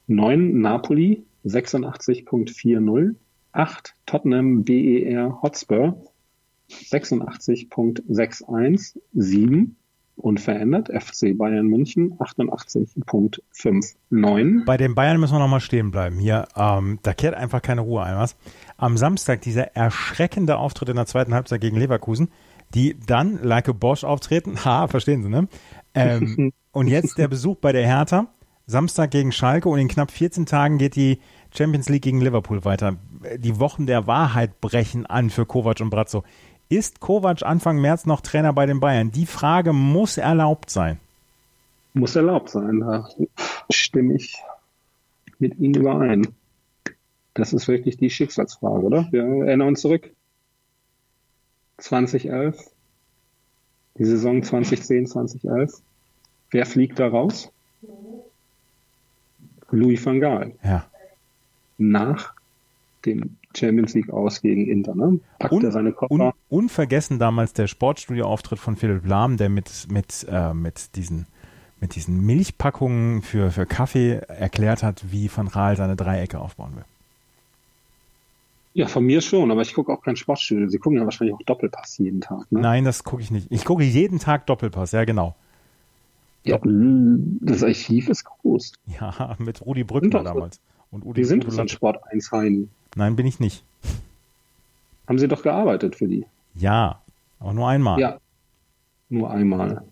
9 0.07 0.59
Napoli 0.59 1.23
86.40. 1.45 3.13
8 3.53 3.95
Tottenham 4.05 4.63
BER 4.63 5.41
Hotspur 5.41 6.01
86.61. 6.69 8.97
7 9.13 9.75
unverändert 10.15 10.89
FC 10.89 11.37
Bayern 11.37 11.67
München 11.67 12.13
88.59. 12.19 14.63
Bei 14.65 14.77
den 14.77 14.95
Bayern 14.95 15.19
müssen 15.19 15.33
wir 15.33 15.39
nochmal 15.39 15.59
stehen 15.59 15.91
bleiben. 15.91 16.17
Hier, 16.19 16.47
ähm, 16.55 16.99
da 17.03 17.13
kehrt 17.13 17.35
einfach 17.35 17.61
keine 17.61 17.81
Ruhe 17.81 18.03
ein. 18.03 18.15
Was? 18.15 18.37
Am 18.77 18.95
Samstag 18.97 19.41
dieser 19.41 19.75
erschreckende 19.75 20.57
Auftritt 20.57 20.87
in 20.89 20.95
der 20.95 21.05
zweiten 21.05 21.33
Halbzeit 21.33 21.61
gegen 21.61 21.77
Leverkusen, 21.77 22.29
die 22.73 22.97
dann 23.05 23.39
like 23.43 23.69
a 23.69 23.73
Bosch 23.73 24.03
auftreten. 24.03 24.63
Ha, 24.65 24.87
verstehen 24.87 25.23
Sie, 25.23 25.29
ne? 25.29 25.47
Ähm, 25.93 26.53
und 26.71 26.87
jetzt 26.87 27.17
der 27.17 27.27
Besuch 27.27 27.57
bei 27.57 27.71
der 27.71 27.85
Hertha. 27.85 28.27
Samstag 28.67 29.11
gegen 29.11 29.31
Schalke 29.31 29.67
und 29.67 29.79
in 29.79 29.87
knapp 29.87 30.11
14 30.11 30.45
Tagen 30.45 30.77
geht 30.77 30.95
die 30.95 31.19
Champions 31.53 31.89
League 31.89 32.03
gegen 32.03 32.21
Liverpool 32.21 32.63
weiter. 32.63 32.95
Die 33.37 33.59
Wochen 33.59 33.85
der 33.85 34.07
Wahrheit 34.07 34.61
brechen 34.61 35.05
an 35.05 35.29
für 35.29 35.45
Kovac 35.45 35.81
und 35.81 35.89
Brazzo. 35.89 36.23
Ist 36.69 37.01
Kovac 37.01 37.43
Anfang 37.43 37.81
März 37.81 38.05
noch 38.05 38.21
Trainer 38.21 38.53
bei 38.53 38.65
den 38.65 38.79
Bayern? 38.79 39.11
Die 39.11 39.25
Frage 39.25 39.73
muss 39.73 40.17
erlaubt 40.17 40.69
sein. 40.69 40.99
muss 41.93 42.15
erlaubt 42.15 42.49
sein. 42.49 42.79
Da 42.79 43.09
stimme 43.69 44.13
ich 44.13 44.37
mit 45.37 45.59
Ihnen 45.59 45.73
überein. 45.73 46.27
Das 47.33 47.51
ist 47.51 47.67
wirklich 47.67 47.97
die 47.97 48.09
Schicksalsfrage, 48.09 48.85
oder? 48.85 49.07
Wir 49.11 49.23
erinnern 49.23 49.69
uns 49.69 49.81
zurück. 49.81 50.11
2011, 51.81 52.57
die 53.97 54.05
Saison 54.05 54.41
2010, 54.43 55.07
2011. 55.07 55.81
Wer 56.51 56.65
fliegt 56.65 56.99
da 56.99 57.07
raus? 57.07 57.51
Louis 59.71 60.05
van 60.05 60.19
Gaal. 60.19 60.51
Ja. 60.63 60.85
Nach 61.77 62.33
dem 63.05 63.37
Champions 63.55 63.93
League 63.93 64.11
aus 64.11 64.41
gegen 64.41 64.67
Inter. 64.67 64.95
Ne? 64.95 65.19
Packt 65.39 65.53
Un, 65.53 65.63
er 65.63 65.71
seine 65.71 65.91
Koffer. 65.91 66.13
un, 66.13 66.31
unvergessen 66.49 67.19
damals 67.19 67.53
der 67.53 67.67
Sportstudio-Auftritt 67.67 68.59
von 68.59 68.75
Philipp 68.75 69.05
Lahm, 69.05 69.37
der 69.37 69.49
mit, 69.49 69.87
mit, 69.89 70.25
äh, 70.29 70.53
mit, 70.53 70.95
diesen, 70.95 71.25
mit 71.79 71.95
diesen 71.95 72.25
Milchpackungen 72.25 73.21
für, 73.21 73.51
für 73.51 73.65
Kaffee 73.65 74.21
erklärt 74.27 74.83
hat, 74.83 75.11
wie 75.11 75.29
Van 75.33 75.47
Raal 75.47 75.75
seine 75.75 75.95
Dreiecke 75.95 76.39
aufbauen 76.39 76.75
will. 76.75 76.85
Ja, 78.73 78.87
von 78.87 79.03
mir 79.03 79.19
schon, 79.21 79.51
aber 79.51 79.61
ich 79.61 79.73
gucke 79.73 79.91
auch 79.91 80.01
kein 80.01 80.15
Sportstudio. 80.15 80.67
Sie 80.69 80.77
gucken 80.77 80.97
ja 80.97 81.03
wahrscheinlich 81.03 81.35
auch 81.35 81.41
Doppelpass 81.43 81.97
jeden 81.97 82.21
Tag. 82.21 82.49
Ne? 82.51 82.61
Nein, 82.61 82.85
das 82.85 83.03
gucke 83.03 83.21
ich 83.21 83.29
nicht. 83.31 83.47
Ich 83.51 83.65
gucke 83.65 83.83
jeden 83.83 84.19
Tag 84.19 84.47
Doppelpass, 84.47 84.93
ja 84.93 85.03
genau. 85.03 85.35
Ja, 86.43 86.57
das 86.63 87.63
Archiv 87.63 88.09
ist 88.09 88.23
groß. 88.23 88.73
Ja, 88.99 89.35
mit 89.39 89.65
Rudi 89.65 89.83
Brückner 89.83 90.09
doch- 90.09 90.23
damals. 90.23 90.59
Und 90.89 91.05
Udi 91.05 91.21
Die 91.21 91.25
sind 91.25 91.43
Lattek. 91.45 91.69
Sport 91.71 91.99
1 92.11 92.31
Heini. 92.33 92.67
Nein, 92.95 93.15
bin 93.15 93.25
ich 93.25 93.39
nicht. 93.39 93.63
Haben 95.07 95.19
Sie 95.19 95.27
doch 95.27 95.41
gearbeitet 95.41 95.95
für 95.95 96.07
die? 96.07 96.25
Ja, 96.55 97.01
aber 97.39 97.53
nur 97.53 97.69
einmal. 97.69 97.99
Ja. 97.99 98.17
Nur 99.09 99.29
einmal. 99.31 99.83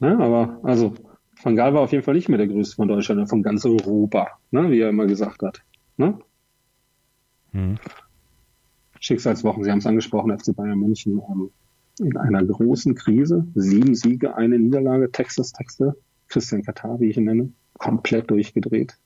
Ja, 0.00 0.18
aber, 0.18 0.58
also, 0.62 0.94
Van 1.42 1.56
Gaal 1.56 1.72
war 1.74 1.80
auf 1.82 1.92
jeden 1.92 2.04
Fall 2.04 2.14
nicht 2.14 2.28
mehr 2.28 2.36
der 2.38 2.48
größte 2.48 2.76
von 2.76 2.88
Deutschland, 2.88 3.16
sondern 3.18 3.28
von 3.28 3.42
ganz 3.42 3.64
Europa, 3.64 4.28
ne, 4.50 4.70
wie 4.70 4.80
er 4.80 4.90
immer 4.90 5.06
gesagt 5.06 5.42
hat. 5.42 5.62
Ne? 5.96 6.18
Hm. 7.54 7.78
Schicksalswochen, 9.00 9.64
Sie 9.64 9.70
haben 9.70 9.78
es 9.78 9.86
angesprochen, 9.86 10.36
FC 10.36 10.54
Bayern 10.54 10.78
München 10.78 11.22
ähm, 11.30 11.50
in 11.98 12.16
einer 12.16 12.44
großen 12.44 12.94
Krise. 12.94 13.46
Sieben 13.54 13.94
Siege, 13.94 14.36
eine 14.36 14.58
Niederlage, 14.58 15.10
Texas 15.10 15.52
Texte, 15.52 15.96
Christian 16.28 16.62
Katar, 16.62 17.00
wie 17.00 17.10
ich 17.10 17.16
ihn 17.16 17.24
nenne, 17.24 17.52
komplett 17.78 18.30
durchgedreht. 18.30 18.98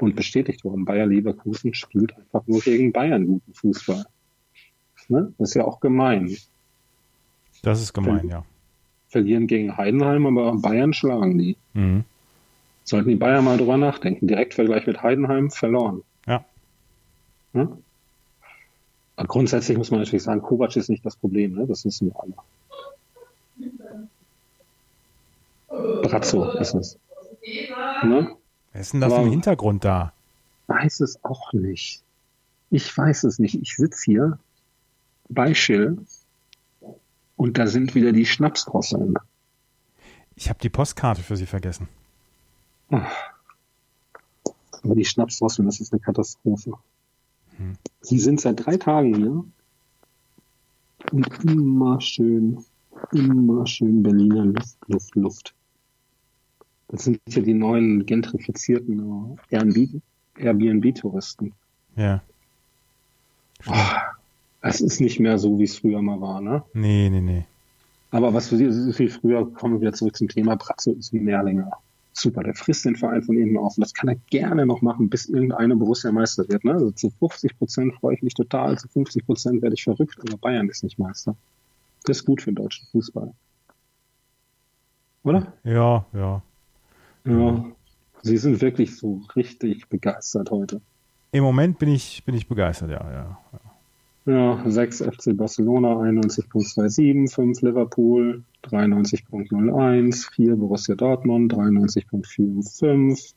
Und 0.00 0.16
bestätigt 0.16 0.64
worden, 0.64 0.84
Bayer 0.84 1.06
Leverkusen 1.06 1.74
spielt 1.74 2.16
einfach 2.16 2.46
nur 2.46 2.60
gegen 2.60 2.92
Bayern 2.92 3.26
guten 3.26 3.54
Fußball. 3.54 4.04
Ne? 5.08 5.32
Das 5.38 5.50
ist 5.50 5.54
ja 5.54 5.64
auch 5.64 5.80
gemein. 5.80 6.36
Das 7.62 7.80
ist 7.80 7.92
gemein, 7.92 8.28
ja. 8.28 8.44
Verlieren 9.08 9.46
gegen 9.46 9.76
Heidenheim, 9.76 10.26
aber 10.26 10.56
Bayern 10.56 10.92
schlagen 10.92 11.38
die. 11.38 11.56
Mhm. 11.72 12.04
Sollten 12.84 13.08
die 13.08 13.16
Bayern 13.16 13.44
mal 13.44 13.56
drüber 13.56 13.76
nachdenken. 13.76 14.28
Direktvergleich 14.28 14.86
mit 14.86 15.02
Heidenheim 15.02 15.50
verloren. 15.50 16.02
Ne? 17.52 17.78
Aber 19.16 19.26
grundsätzlich 19.28 19.76
muss 19.78 19.90
man 19.90 20.00
natürlich 20.00 20.22
sagen, 20.22 20.42
Kovac 20.42 20.76
ist 20.76 20.88
nicht 20.90 21.04
das 21.04 21.16
Problem, 21.16 21.54
ne? 21.54 21.66
das 21.66 21.84
wissen 21.84 22.08
wir 22.12 22.20
alle. 22.20 22.34
Brazzo 26.02 26.52
ist 26.58 26.74
es. 26.74 26.98
Ne? 28.04 28.36
Wer 28.72 28.80
ist 28.80 28.92
denn 28.92 29.00
da 29.00 29.06
Aber- 29.08 29.16
vom 29.16 29.30
Hintergrund 29.30 29.84
da? 29.84 30.12
weiß 30.68 31.00
es 31.00 31.18
auch 31.24 31.52
nicht. 31.54 32.02
Ich 32.70 32.96
weiß 32.96 33.24
es 33.24 33.38
nicht. 33.38 33.54
Ich 33.60 33.74
sitze 33.76 34.02
hier 34.04 34.38
bei 35.30 35.54
Schill 35.54 35.98
und 37.36 37.56
da 37.56 37.66
sind 37.66 37.94
wieder 37.94 38.12
die 38.12 38.26
Schnapsdrosseln. 38.26 39.14
Ich 40.36 40.50
habe 40.50 40.58
die 40.60 40.68
Postkarte 40.68 41.22
für 41.22 41.36
Sie 41.38 41.46
vergessen. 41.46 41.88
Aber 42.90 43.06
die 44.94 45.06
Schnapsdrosseln, 45.06 45.66
das 45.66 45.80
ist 45.80 45.92
eine 45.92 46.00
Katastrophe. 46.00 46.72
Hm. 47.58 47.74
Sie 48.00 48.18
sind 48.18 48.40
seit 48.40 48.64
drei 48.64 48.76
Tagen 48.76 49.14
hier 49.14 49.44
und 51.12 51.44
immer 51.44 52.00
schön, 52.00 52.64
immer 53.12 53.66
schön 53.66 54.02
Berliner 54.02 54.46
Luft, 54.46 54.78
Luft, 54.86 55.14
Luft. 55.14 55.54
Das 56.88 57.04
sind 57.04 57.20
ja 57.28 57.42
die 57.42 57.54
neuen 57.54 58.06
gentrifizierten 58.06 59.38
äh, 59.50 59.86
Airbnb-Touristen. 60.38 61.52
Ja. 61.96 62.22
Oh, 63.66 63.72
es 64.62 64.80
ist 64.80 65.00
nicht 65.00 65.20
mehr 65.20 65.38
so, 65.38 65.58
wie 65.58 65.64
es 65.64 65.78
früher 65.78 66.00
mal 66.00 66.20
war, 66.20 66.40
ne? 66.40 66.62
Nee, 66.72 67.10
nee, 67.10 67.20
nee. 67.20 67.44
Aber 68.10 68.32
was 68.32 68.48
für 68.48 68.56
Sie 68.56 68.64
ist 68.64 68.98
wie 68.98 69.08
früher, 69.08 69.52
kommen 69.52 69.74
wir 69.74 69.80
wieder 69.82 69.92
zurück 69.92 70.16
zum 70.16 70.28
Thema, 70.28 70.56
Bratzo 70.56 70.92
ist 70.92 71.12
ein 71.12 71.24
Mehrlinger. 71.24 71.70
Super, 72.20 72.42
der 72.42 72.54
frisst 72.54 72.84
den 72.84 72.96
Verein 72.96 73.22
von 73.22 73.36
innen 73.36 73.56
auf. 73.56 73.76
Und 73.76 73.82
das 73.82 73.94
kann 73.94 74.08
er 74.08 74.16
gerne 74.30 74.66
noch 74.66 74.82
machen, 74.82 75.08
bis 75.08 75.26
irgendeine 75.26 75.76
Borussia 75.76 76.10
Meister 76.10 76.48
wird. 76.48 76.64
Ne? 76.64 76.72
Also 76.72 76.90
zu 76.90 77.10
50 77.10 77.58
Prozent 77.58 77.94
freue 77.94 78.14
ich 78.14 78.22
mich 78.22 78.34
total, 78.34 78.76
zu 78.78 78.88
50 78.88 79.24
Prozent 79.24 79.62
werde 79.62 79.74
ich 79.74 79.84
verrückt, 79.84 80.18
aber 80.20 80.36
Bayern 80.36 80.68
ist 80.68 80.82
nicht 80.82 80.98
Meister. 80.98 81.36
Das 82.04 82.18
ist 82.18 82.24
gut 82.24 82.42
für 82.42 82.50
den 82.50 82.56
deutschen 82.56 82.86
Fußball. 82.88 83.32
Oder? 85.22 85.52
Ja, 85.64 86.06
ja. 86.12 86.42
Ja. 87.24 87.64
Sie 88.22 88.36
sind 88.36 88.60
wirklich 88.60 88.96
so 88.96 89.22
richtig 89.36 89.88
begeistert 89.88 90.50
heute. 90.50 90.80
Im 91.30 91.44
Moment 91.44 91.78
bin 91.78 91.90
ich, 91.90 92.24
bin 92.24 92.34
ich 92.34 92.48
begeistert, 92.48 92.90
ja, 92.90 93.12
ja. 93.12 93.38
Ja, 93.52 93.60
6 94.28 95.00
FC 95.00 95.34
Barcelona 95.34 95.94
91.27, 95.94 97.32
5 97.32 97.62
Liverpool 97.62 98.44
93.01, 98.64 100.30
4 100.34 100.56
Borussia 100.56 100.94
Dortmund 100.94 101.54
93.45, 101.54 103.32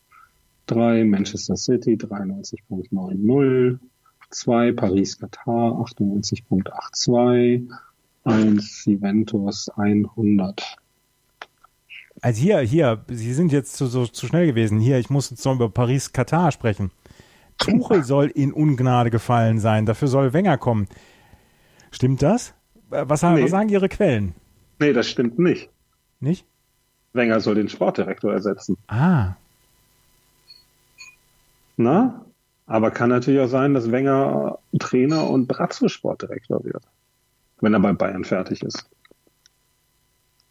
3 0.67 1.05
Manchester 1.05 1.55
City 1.55 1.95
93.90, 1.95 3.79
2 4.31 4.71
Paris 4.73 5.17
Katar 5.17 5.79
98.82, 5.79 7.69
1 8.25 8.85
Juventus 8.85 9.69
100. 9.69 10.77
Also 12.21 12.41
hier, 12.41 12.59
hier, 12.59 13.05
Sie 13.07 13.33
sind 13.33 13.53
jetzt 13.53 13.77
zu, 13.77 13.87
so, 13.87 14.05
zu 14.05 14.27
schnell 14.27 14.45
gewesen. 14.45 14.79
Hier, 14.79 14.99
ich 14.99 15.09
muss 15.09 15.29
jetzt 15.29 15.45
noch 15.45 15.55
über 15.55 15.69
Paris-Katar 15.69 16.51
sprechen. 16.51 16.91
Tuchel 17.65 18.03
soll 18.03 18.27
in 18.27 18.51
Ungnade 18.53 19.09
gefallen 19.09 19.59
sein. 19.59 19.85
Dafür 19.85 20.07
soll 20.07 20.33
Wenger 20.33 20.57
kommen. 20.57 20.87
Stimmt 21.91 22.21
das? 22.21 22.53
Was, 22.89 23.21
Nee. 23.23 23.43
was 23.43 23.51
sagen 23.51 23.69
Ihre 23.69 23.89
Quellen? 23.89 24.35
Nee, 24.79 24.93
das 24.93 25.07
stimmt 25.09 25.39
nicht. 25.39 25.69
Nicht? 26.19 26.45
Wenger 27.13 27.39
soll 27.39 27.55
den 27.55 27.69
Sportdirektor 27.69 28.31
ersetzen. 28.33 28.77
Ah, 28.87 29.35
Na? 31.77 32.25
Aber 32.67 32.91
kann 32.91 33.09
natürlich 33.09 33.39
auch 33.41 33.47
sein, 33.47 33.73
dass 33.73 33.91
Wenger 33.91 34.59
Trainer 34.79 35.29
und 35.29 35.47
Brazzo 35.47 35.87
Sportdirektor 35.89 36.63
wird. 36.63 36.83
Wenn 37.59 37.73
er 37.73 37.79
bei 37.79 37.91
Bayern 37.93 38.23
fertig 38.23 38.61
ist. 38.63 38.89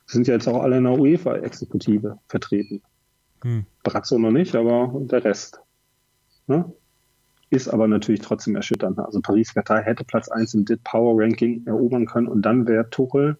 Sind 0.07 0.27
ja 0.27 0.35
jetzt 0.35 0.49
auch 0.49 0.63
alle 0.63 0.79
in 0.79 0.85
der 0.85 0.99
UEFA-Exekutive 0.99 2.19
vertreten. 2.27 2.83
hm. 3.43 3.65
Brazzo 3.83 4.19
noch 4.19 4.33
nicht, 4.33 4.55
aber 4.55 4.93
der 4.95 5.25
Rest. 5.25 5.61
Ne? 6.47 6.71
Ist 7.51 7.69
aber 7.69 7.89
natürlich 7.89 8.21
trotzdem 8.21 8.55
erschütternd. 8.57 8.99
Also 8.99 9.21
Paris-Katar 9.21 9.83
hätte 9.83 10.05
Platz 10.05 10.29
1 10.29 10.55
im 10.55 10.65
DIT 10.65 10.85
Power 10.85 11.21
Ranking 11.21 11.67
erobern 11.67 12.07
können 12.07 12.29
und 12.29 12.43
dann 12.43 12.67
wäre 12.69 12.89
Tuchel 12.91 13.37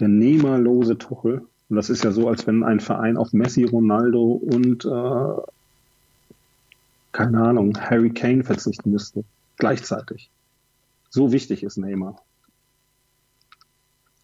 der 0.00 0.08
nehmerlose 0.08 0.98
Tuchel. 0.98 1.42
Und 1.68 1.76
das 1.76 1.90
ist 1.90 2.02
ja 2.02 2.10
so, 2.10 2.28
als 2.28 2.46
wenn 2.46 2.64
ein 2.64 2.80
Verein 2.80 3.16
auf 3.16 3.32
Messi, 3.32 3.64
Ronaldo 3.64 4.32
und 4.32 4.84
äh, 4.84 5.42
keine 7.12 7.42
Ahnung, 7.42 7.78
Harry 7.78 8.10
Kane 8.10 8.44
verzichten 8.44 8.90
müsste. 8.90 9.24
Gleichzeitig. 9.56 10.30
So 11.10 11.32
wichtig 11.32 11.62
ist 11.62 11.76
Neymar. 11.76 12.16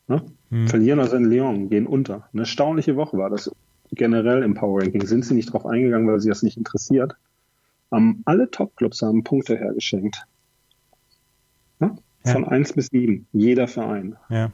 Ne? 0.08 0.22
Hm. 0.50 0.68
Verlieren 0.68 1.00
also 1.00 1.16
in 1.16 1.24
Lyon, 1.24 1.68
gehen 1.68 1.86
unter. 1.86 2.28
Eine 2.32 2.42
erstaunliche 2.42 2.96
Woche 2.96 3.18
war 3.18 3.28
das 3.28 3.50
generell 3.92 4.42
im 4.42 4.54
Power 4.54 4.80
Ranking. 4.80 5.04
Sind 5.06 5.24
sie 5.24 5.34
nicht 5.34 5.52
drauf 5.52 5.66
eingegangen, 5.66 6.08
weil 6.08 6.20
sie 6.20 6.28
das 6.28 6.42
nicht 6.42 6.56
interessiert. 6.56 7.16
Um, 7.90 8.22
alle 8.24 8.50
Top-Clubs 8.50 9.02
haben 9.02 9.22
Punkte 9.22 9.56
hergeschenkt. 9.56 10.26
Ja. 11.80 11.94
Von 12.24 12.44
1 12.44 12.72
bis 12.72 12.88
7. 12.88 13.26
Jeder 13.32 13.68
Verein. 13.68 14.16
ja. 14.28 14.52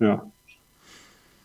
Ja. 0.00 0.30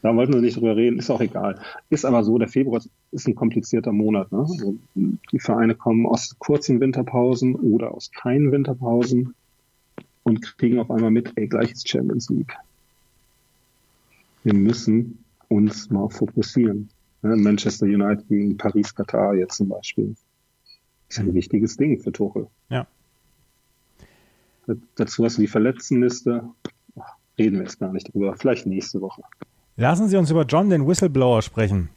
Da 0.04 0.14
wollten 0.18 0.34
wir 0.34 0.42
nicht 0.42 0.58
drüber 0.58 0.76
reden, 0.76 1.00
ist 1.00 1.10
auch 1.10 1.22
egal. 1.22 1.62
Ist 1.90 2.04
aber 2.04 2.26
so, 2.26 2.38
der 2.38 2.50
Februar 2.50 2.82
ist 3.12 3.28
ein 3.28 3.36
komplizierter 3.36 3.94
Monat. 3.94 4.34
Ne? 4.34 4.40
Also 4.40 4.76
die 4.96 5.40
Vereine 5.40 5.76
kommen 5.76 6.06
aus 6.06 6.36
kurzen 6.40 6.82
Winterpausen 6.82 7.56
oder 7.56 7.94
aus 7.94 8.12
keinen 8.12 8.52
Winterpausen 8.52 9.34
und 10.24 10.58
kriegen 10.58 10.80
auf 10.80 10.92
einmal 10.92 11.10
mit, 11.10 11.32
ey, 11.36 11.48
gleich 11.48 11.72
ist 11.72 11.88
Champions 11.88 12.30
League. 12.30 12.54
Wir 14.44 14.54
müssen 14.54 15.24
uns 15.48 15.90
mal 15.90 16.10
fokussieren. 16.10 16.90
Ne? 17.22 17.38
Manchester 17.38 17.86
United 17.86 18.28
gegen 18.28 18.58
Paris, 18.58 18.94
Katar 18.94 19.36
jetzt 19.36 19.56
zum 19.56 19.70
Beispiel. 19.70 20.16
Ist 21.14 21.20
ein 21.20 21.36
wichtiges 21.36 21.78
Ding 21.78 22.00
für 22.00 22.12
Tuchel. 22.12 22.48
Ja. 22.70 22.88
Dazu 24.96 25.24
hast 25.24 25.38
du 25.38 25.42
die 25.42 25.48
Verletztenliste. 25.48 26.44
Reden 27.38 27.58
wir 27.58 27.66
jetzt 27.66 27.80
gar 27.80 27.94
nicht 27.94 28.12
drüber. 28.12 28.36
Vielleicht 28.36 28.66
nächste 28.66 29.00
Woche. 29.00 29.22
Lassen 29.78 30.08
Sie 30.08 30.18
uns 30.18 30.32
über 30.32 30.44
John, 30.46 30.72
den 30.72 30.88
Whistleblower, 30.88 31.44
sprechen. 31.44 31.90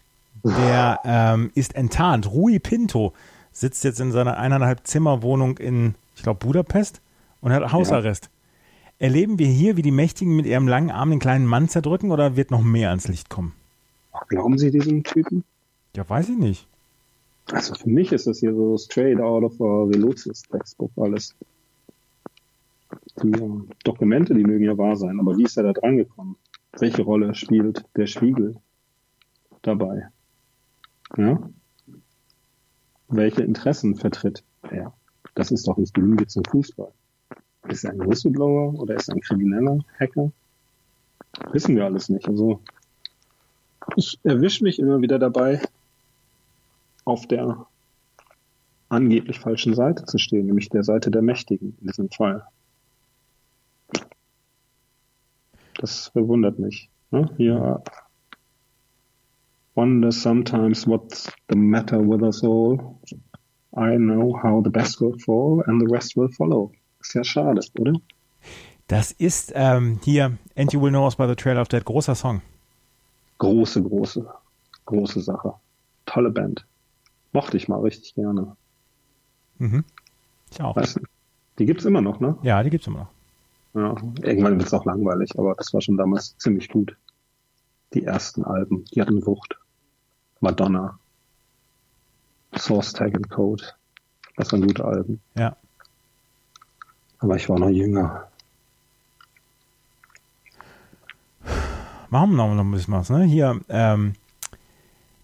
Der 0.45 1.01
ähm, 1.05 1.51
ist 1.55 1.75
enttarnt. 1.77 2.31
Rui 2.31 2.59
Pinto 2.59 3.15
sitzt 3.53 3.85
jetzt 3.85 4.01
in 4.01 4.13
seiner 4.13 4.37
eineinhalb 4.37 4.87
Zimmerwohnung 4.87 5.57
in, 5.57 5.95
ich 6.15 6.23
glaube, 6.23 6.45
Budapest 6.45 7.01
und 7.41 7.53
hat 7.53 7.73
Hausarrest. 7.73 8.29
Erleben 8.99 9.39
wir 9.39 9.49
hier, 9.49 9.79
wie 9.79 9.83
die 9.83 9.91
Mächtigen 9.91 10.37
mit 10.37 10.45
ihrem 10.45 10.69
langen 10.69 10.91
Arm 10.91 11.09
den 11.09 11.21
kleinen 11.21 11.47
Mann 11.47 11.71
zerdrücken 11.71 12.11
oder 12.11 12.37
wird 12.37 12.51
noch 12.51 12.63
mehr 12.63 12.91
ans 12.91 13.09
Licht 13.09 13.31
kommen? 13.31 13.55
Ach, 14.13 14.29
Glauben 14.29 14.59
Sie 14.59 14.71
diesem 14.71 15.05
Typen? 15.05 15.43
Ja, 15.97 16.07
weiß 16.07 16.29
ich 16.29 16.37
nicht. 16.37 16.69
Also 17.53 17.75
für 17.75 17.89
mich 17.89 18.13
ist 18.13 18.27
das 18.27 18.41
hier 18.41 18.55
so 18.55 18.77
straight 18.77 19.21
out 19.21 19.45
of 19.45 19.61
a 19.61 19.89
Velocious 19.89 20.43
Textbook 20.43 20.91
alles. 20.97 21.35
Die 23.23 23.31
äh, 23.31 23.61
Dokumente, 23.85 24.35
die 24.35 24.45
mögen 24.45 24.65
ja 24.65 24.77
wahr 24.77 24.97
sein, 24.97 25.21
aber 25.21 25.37
wie 25.37 25.45
ist 25.45 25.57
er 25.57 25.63
da 25.63 25.73
dran 25.73 25.97
gekommen? 25.97 26.37
Welche 26.79 27.03
Rolle 27.03 27.35
spielt 27.35 27.85
der 27.97 28.07
Spiegel 28.07 28.57
dabei? 29.63 30.09
Ja? 31.17 31.39
Welche 33.09 33.43
Interessen 33.43 33.95
vertritt 33.95 34.43
er? 34.63 34.93
Das 35.35 35.51
ist 35.51 35.69
doch 35.69 35.77
nicht 35.77 35.97
die 35.97 36.01
Lüge 36.01 36.27
zum 36.27 36.45
Fußball. 36.45 36.93
Ist 37.69 37.85
er 37.85 37.93
ein 37.93 38.01
Whistleblower 38.01 38.75
oder 38.75 38.97
ist 38.97 39.09
er 39.09 39.15
ein 39.15 39.21
krimineller 39.21 39.79
Hacker? 39.99 40.33
Wissen 41.53 41.77
wir 41.77 41.85
alles 41.85 42.09
nicht. 42.09 42.29
Also 42.29 42.61
ich 43.95 44.19
erwische 44.25 44.65
mich 44.65 44.79
immer 44.79 45.01
wieder 45.01 45.19
dabei, 45.19 45.61
auf 47.07 47.27
der 47.27 47.67
angeblich 48.89 49.41
falschen 49.41 49.75
Seite 49.75 50.05
zu 50.05 50.19
stehen, 50.19 50.47
nämlich 50.47 50.69
der 50.69 50.83
Seite 50.83 51.11
der 51.11 51.23
Mächtigen 51.23 51.77
in 51.81 51.87
diesem 51.87 52.11
Fall. 52.11 52.45
Das 55.79 56.09
verwundert 56.09 56.59
mich. 56.59 56.91
Ne? 57.11 57.31
Hier 57.37 57.83
wonder 59.75 60.11
sometimes 60.11 60.87
what's 60.87 61.31
the 61.49 61.57
matter 61.57 62.01
with 62.01 62.23
us 62.23 62.43
all. 62.43 62.99
I 63.77 63.97
know 63.97 64.33
how 64.43 64.63
the 64.63 64.71
best 64.71 65.01
will 65.01 65.19
fall 65.19 65.63
and 65.67 65.81
the 65.81 65.93
rest 65.93 66.17
will 66.17 66.29
follow. 66.29 66.73
Ist 67.01 67.15
ja 67.15 67.25
schade, 67.25 67.61
oder? 67.79 67.93
Das 68.89 69.13
ist 69.13 69.53
ähm, 69.55 70.01
hier, 70.03 70.39
And 70.57 70.73
You 70.73 70.81
Will 70.81 70.91
Know 70.91 71.05
Us 71.05 71.17
by 71.17 71.27
the 71.27 71.35
Trail 71.35 71.59
of 71.59 71.69
Dead, 71.69 71.85
großer 71.85 72.15
Song. 72.15 72.41
Große, 73.39 73.83
große, 73.83 74.27
große 74.87 75.21
Sache. 75.21 75.55
Tolle 76.07 76.31
Band. 76.31 76.65
Mochte 77.37 77.59
ich 77.59 77.69
mal 77.69 77.81
richtig 77.81 78.15
gerne. 78.15 78.57
Mhm. 79.59 79.85
Ich 80.51 80.63
auch. 80.63 80.75
Weißt 80.75 80.97
du? 80.97 81.01
Die 81.59 81.67
gibt's 81.67 81.85
immer 81.85 82.01
noch, 82.01 82.19
ne? 82.19 82.39
Ja, 82.41 82.63
die 82.63 82.71
gibt's 82.71 82.87
immer 82.87 83.01
noch. 83.01 83.11
Ja, 83.75 83.95
irgendwann 84.23 84.59
wird's 84.59 84.73
auch 84.73 84.87
langweilig, 84.87 85.39
aber 85.39 85.55
das 85.55 85.75
war 85.75 85.83
schon 85.83 85.99
damals 85.99 86.39
ziemlich 86.39 86.71
gut. 86.71 86.97
Die 87.93 88.05
ersten 88.05 88.43
Alben, 88.43 88.87
die 88.87 89.03
hatten 89.03 89.27
Wucht. 89.27 89.59
Madonna, 90.41 90.99
Source 92.57 92.95
Tag 92.95 93.15
and 93.15 93.29
Code, 93.29 93.65
das 94.37 94.51
waren 94.53 94.67
gute 94.67 94.87
Alben. 94.87 95.21
Ja. 95.37 95.59
Aber 97.19 97.37
ich 97.37 97.51
war 97.51 97.59
noch 97.59 97.69
jünger. 97.69 98.29
Machen 102.09 102.31
wir 102.31 102.37
noch, 102.37 102.55
noch 102.55 102.65
ein 102.65 102.71
bisschen 102.71 102.95
was, 102.95 103.11
ne? 103.11 103.25
Hier, 103.25 103.61
ähm, 103.69 104.15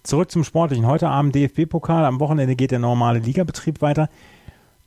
Zurück 0.02 0.32
zum 0.32 0.42
Sportlichen. 0.42 0.86
Heute 0.86 1.08
Abend 1.08 1.34
DFB-Pokal, 1.34 2.04
am 2.04 2.18
Wochenende 2.18 2.56
geht 2.56 2.72
der 2.72 2.80
normale 2.80 3.20
Ligabetrieb 3.20 3.80
weiter. 3.82 4.08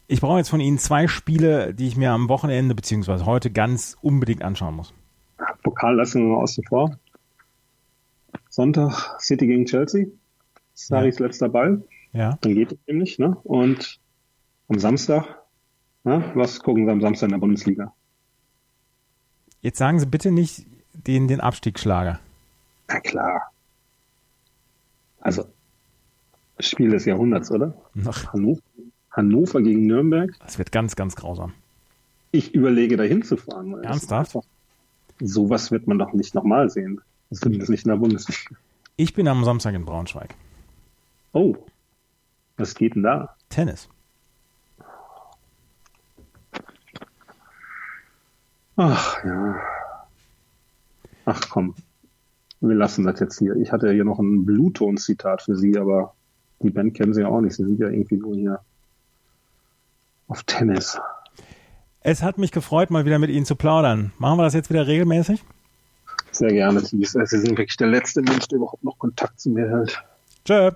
Ich 0.08 0.20
brauche 0.20 0.40
jetzt 0.40 0.50
von 0.50 0.60
Ihnen 0.60 0.78
zwei 0.78 1.08
Spiele, 1.08 1.74
die 1.74 1.88
ich 1.88 1.96
mir 1.96 2.12
am 2.12 2.28
Wochenende 2.28 2.76
bzw. 2.76 3.24
heute 3.24 3.50
ganz 3.50 3.96
unbedingt 4.02 4.44
anschauen 4.44 4.76
muss. 4.76 4.94
Pokal 5.64 5.96
lassen 5.96 6.22
wir 6.22 6.36
mal 6.36 6.44
außen 6.44 6.66
vor. 6.66 6.98
Sonntag 8.50 9.16
City 9.22 9.48
gegen 9.48 9.66
Chelsea. 9.66 10.08
Saris 10.74 11.20
ja. 11.20 11.26
letzter 11.26 11.48
Ball. 11.48 11.82
Ja. 12.12 12.38
Dann 12.42 12.54
geht 12.54 12.74
es 12.74 12.78
nämlich. 12.86 13.18
Ne? 13.18 13.38
Und 13.44 14.00
am 14.68 14.80
Samstag, 14.80 15.44
ne? 16.04 16.30
was 16.36 16.60
gucken 16.60 16.86
Sie 16.86 16.92
am 16.92 17.02
Samstag 17.02 17.28
in 17.28 17.32
der 17.32 17.40
Bundesliga? 17.40 17.94
Jetzt 19.62 19.78
sagen 19.78 19.98
Sie 19.98 20.06
bitte 20.06 20.32
nicht 20.32 20.66
den, 20.94 21.30
den 21.30 21.40
Abstiegsschlager. 21.40 22.20
Na 22.90 23.00
klar. 23.00 23.52
Also, 25.26 25.44
Spiel 26.60 26.92
des 26.92 27.06
Jahrhunderts, 27.06 27.50
oder? 27.50 27.74
Hannover, 28.32 28.62
Hannover 29.10 29.60
gegen 29.64 29.88
Nürnberg. 29.88 30.32
Das 30.40 30.60
wird 30.60 30.72
ganz, 30.72 30.96
ganz 30.96 31.16
grausam. 31.16 31.52
Ich 32.30 32.54
überlege, 32.54 32.96
dahin 32.96 33.24
zu 33.24 33.36
fahren. 33.36 33.84
Ernsthaft? 33.84 34.38
Sowas 35.20 35.72
wird 35.72 35.88
man 35.88 35.98
doch 35.98 36.14
nicht 36.14 36.36
nochmal 36.36 36.70
sehen. 36.70 37.02
Es 37.32 37.44
nicht 37.44 37.86
in 37.86 37.90
der 37.90 37.96
Bundesliga. 37.96 38.56
Ich 38.98 39.16
bin 39.16 39.28
am 39.28 39.44
Samstag 39.44 39.74
in 39.74 39.84
Braunschweig. 39.84 40.36
Oh, 41.34 41.56
was 42.58 42.76
geht 42.76 42.94
denn 42.94 43.02
da? 43.02 43.36
Tennis. 43.50 43.90
Ach 48.76 49.24
ja. 49.24 49.60
Ach 51.26 51.42
komm, 51.50 51.74
wir 52.68 52.76
lassen 52.76 53.06
das 53.06 53.20
jetzt 53.20 53.40
hier. 53.40 53.56
Ich 53.56 53.72
hatte 53.72 53.88
ja 53.88 53.94
hier 53.94 54.06
noch 54.06 54.20
ein 54.20 54.46
Bluetooth-Zitat 54.46 55.44
für 55.44 55.56
Sie, 55.56 55.78
aber 55.78 56.14
die 56.60 56.70
Band 56.70 56.94
kennen 56.94 57.14
Sie 57.14 57.22
ja 57.22 57.28
auch 57.28 57.42
nicht. 57.42 57.56
Sie 57.56 57.64
sind 57.64 57.80
ja 57.80 57.90
irgendwie 57.90 58.18
nur 58.18 58.36
hier 58.36 58.60
auf 60.28 60.44
Tennis. 60.44 61.00
Es 62.02 62.22
hat 62.22 62.38
mich 62.38 62.52
gefreut, 62.52 62.92
mal 62.92 63.06
wieder 63.06 63.20
mit 63.20 63.30
Ihnen 63.30 63.46
zu 63.46 63.56
plaudern. 63.56 64.12
Machen 64.20 64.38
wir 64.38 64.44
das 64.44 64.54
jetzt 64.54 64.70
wieder 64.70 64.86
regelmäßig? 64.88 65.44
Sehr 66.32 66.52
gerne. 66.52 66.82
Sie 66.82 67.04
sind 67.04 67.58
wirklich 67.58 67.78
der 67.78 67.88
letzte 67.88 68.22
Mensch, 68.22 68.48
der 68.48 68.58
überhaupt 68.58 68.84
noch 68.84 69.00
Kontakt 69.00 69.40
zu 69.40 69.50
mir 69.50 69.70
hält. 69.70 70.04
Tschö. 70.44 70.72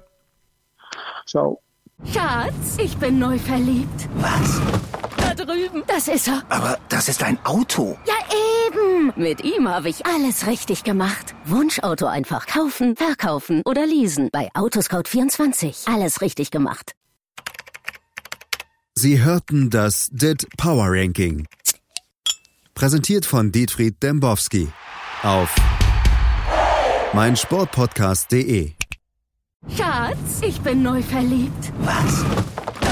Ciao. 1.28 1.60
Schatz, 2.06 2.78
ich 2.82 2.98
bin 2.98 3.20
neu 3.20 3.38
verliebt. 3.38 4.10
Was? 4.16 4.62
Da 5.18 5.34
drüben. 5.36 5.84
Das 5.86 6.08
ist 6.08 6.28
er. 6.30 6.44
Aber 6.50 6.78
das 6.88 7.10
ist 7.10 7.24
ein 7.24 7.38
Auto. 7.44 7.98
Ja, 8.06 8.14
Mit 9.16 9.44
ihm 9.44 9.68
habe 9.68 9.90
ich 9.90 10.06
alles 10.06 10.48
richtig 10.48 10.84
gemacht. 10.84 11.36
Wunschauto 11.46 12.06
einfach 12.06 12.48
kaufen, 12.48 12.96
verkaufen 12.96 13.62
oder 13.66 13.86
leasen. 13.86 14.30
Bei 14.32 14.50
Autoscout24. 14.54 15.94
Alles 15.94 16.22
richtig 16.22 16.52
gemacht. 16.52 16.94
Sie 18.96 19.22
hörten 19.22 19.70
das 19.70 20.10
DIT 20.12 20.48
Power 20.58 20.88
Ranking. 20.90 21.48
Präsentiert 22.74 23.26
von 23.26 23.52
Dietfried 23.52 24.02
Dembowski 24.02 24.70
auf 25.24 25.54
meinsportpodcast.de. 27.14 28.72
Schatz, 29.76 30.42
ich 30.42 30.62
bin 30.62 30.82
neu 30.82 31.02
verliebt. 31.02 31.74
Was? 31.80 32.26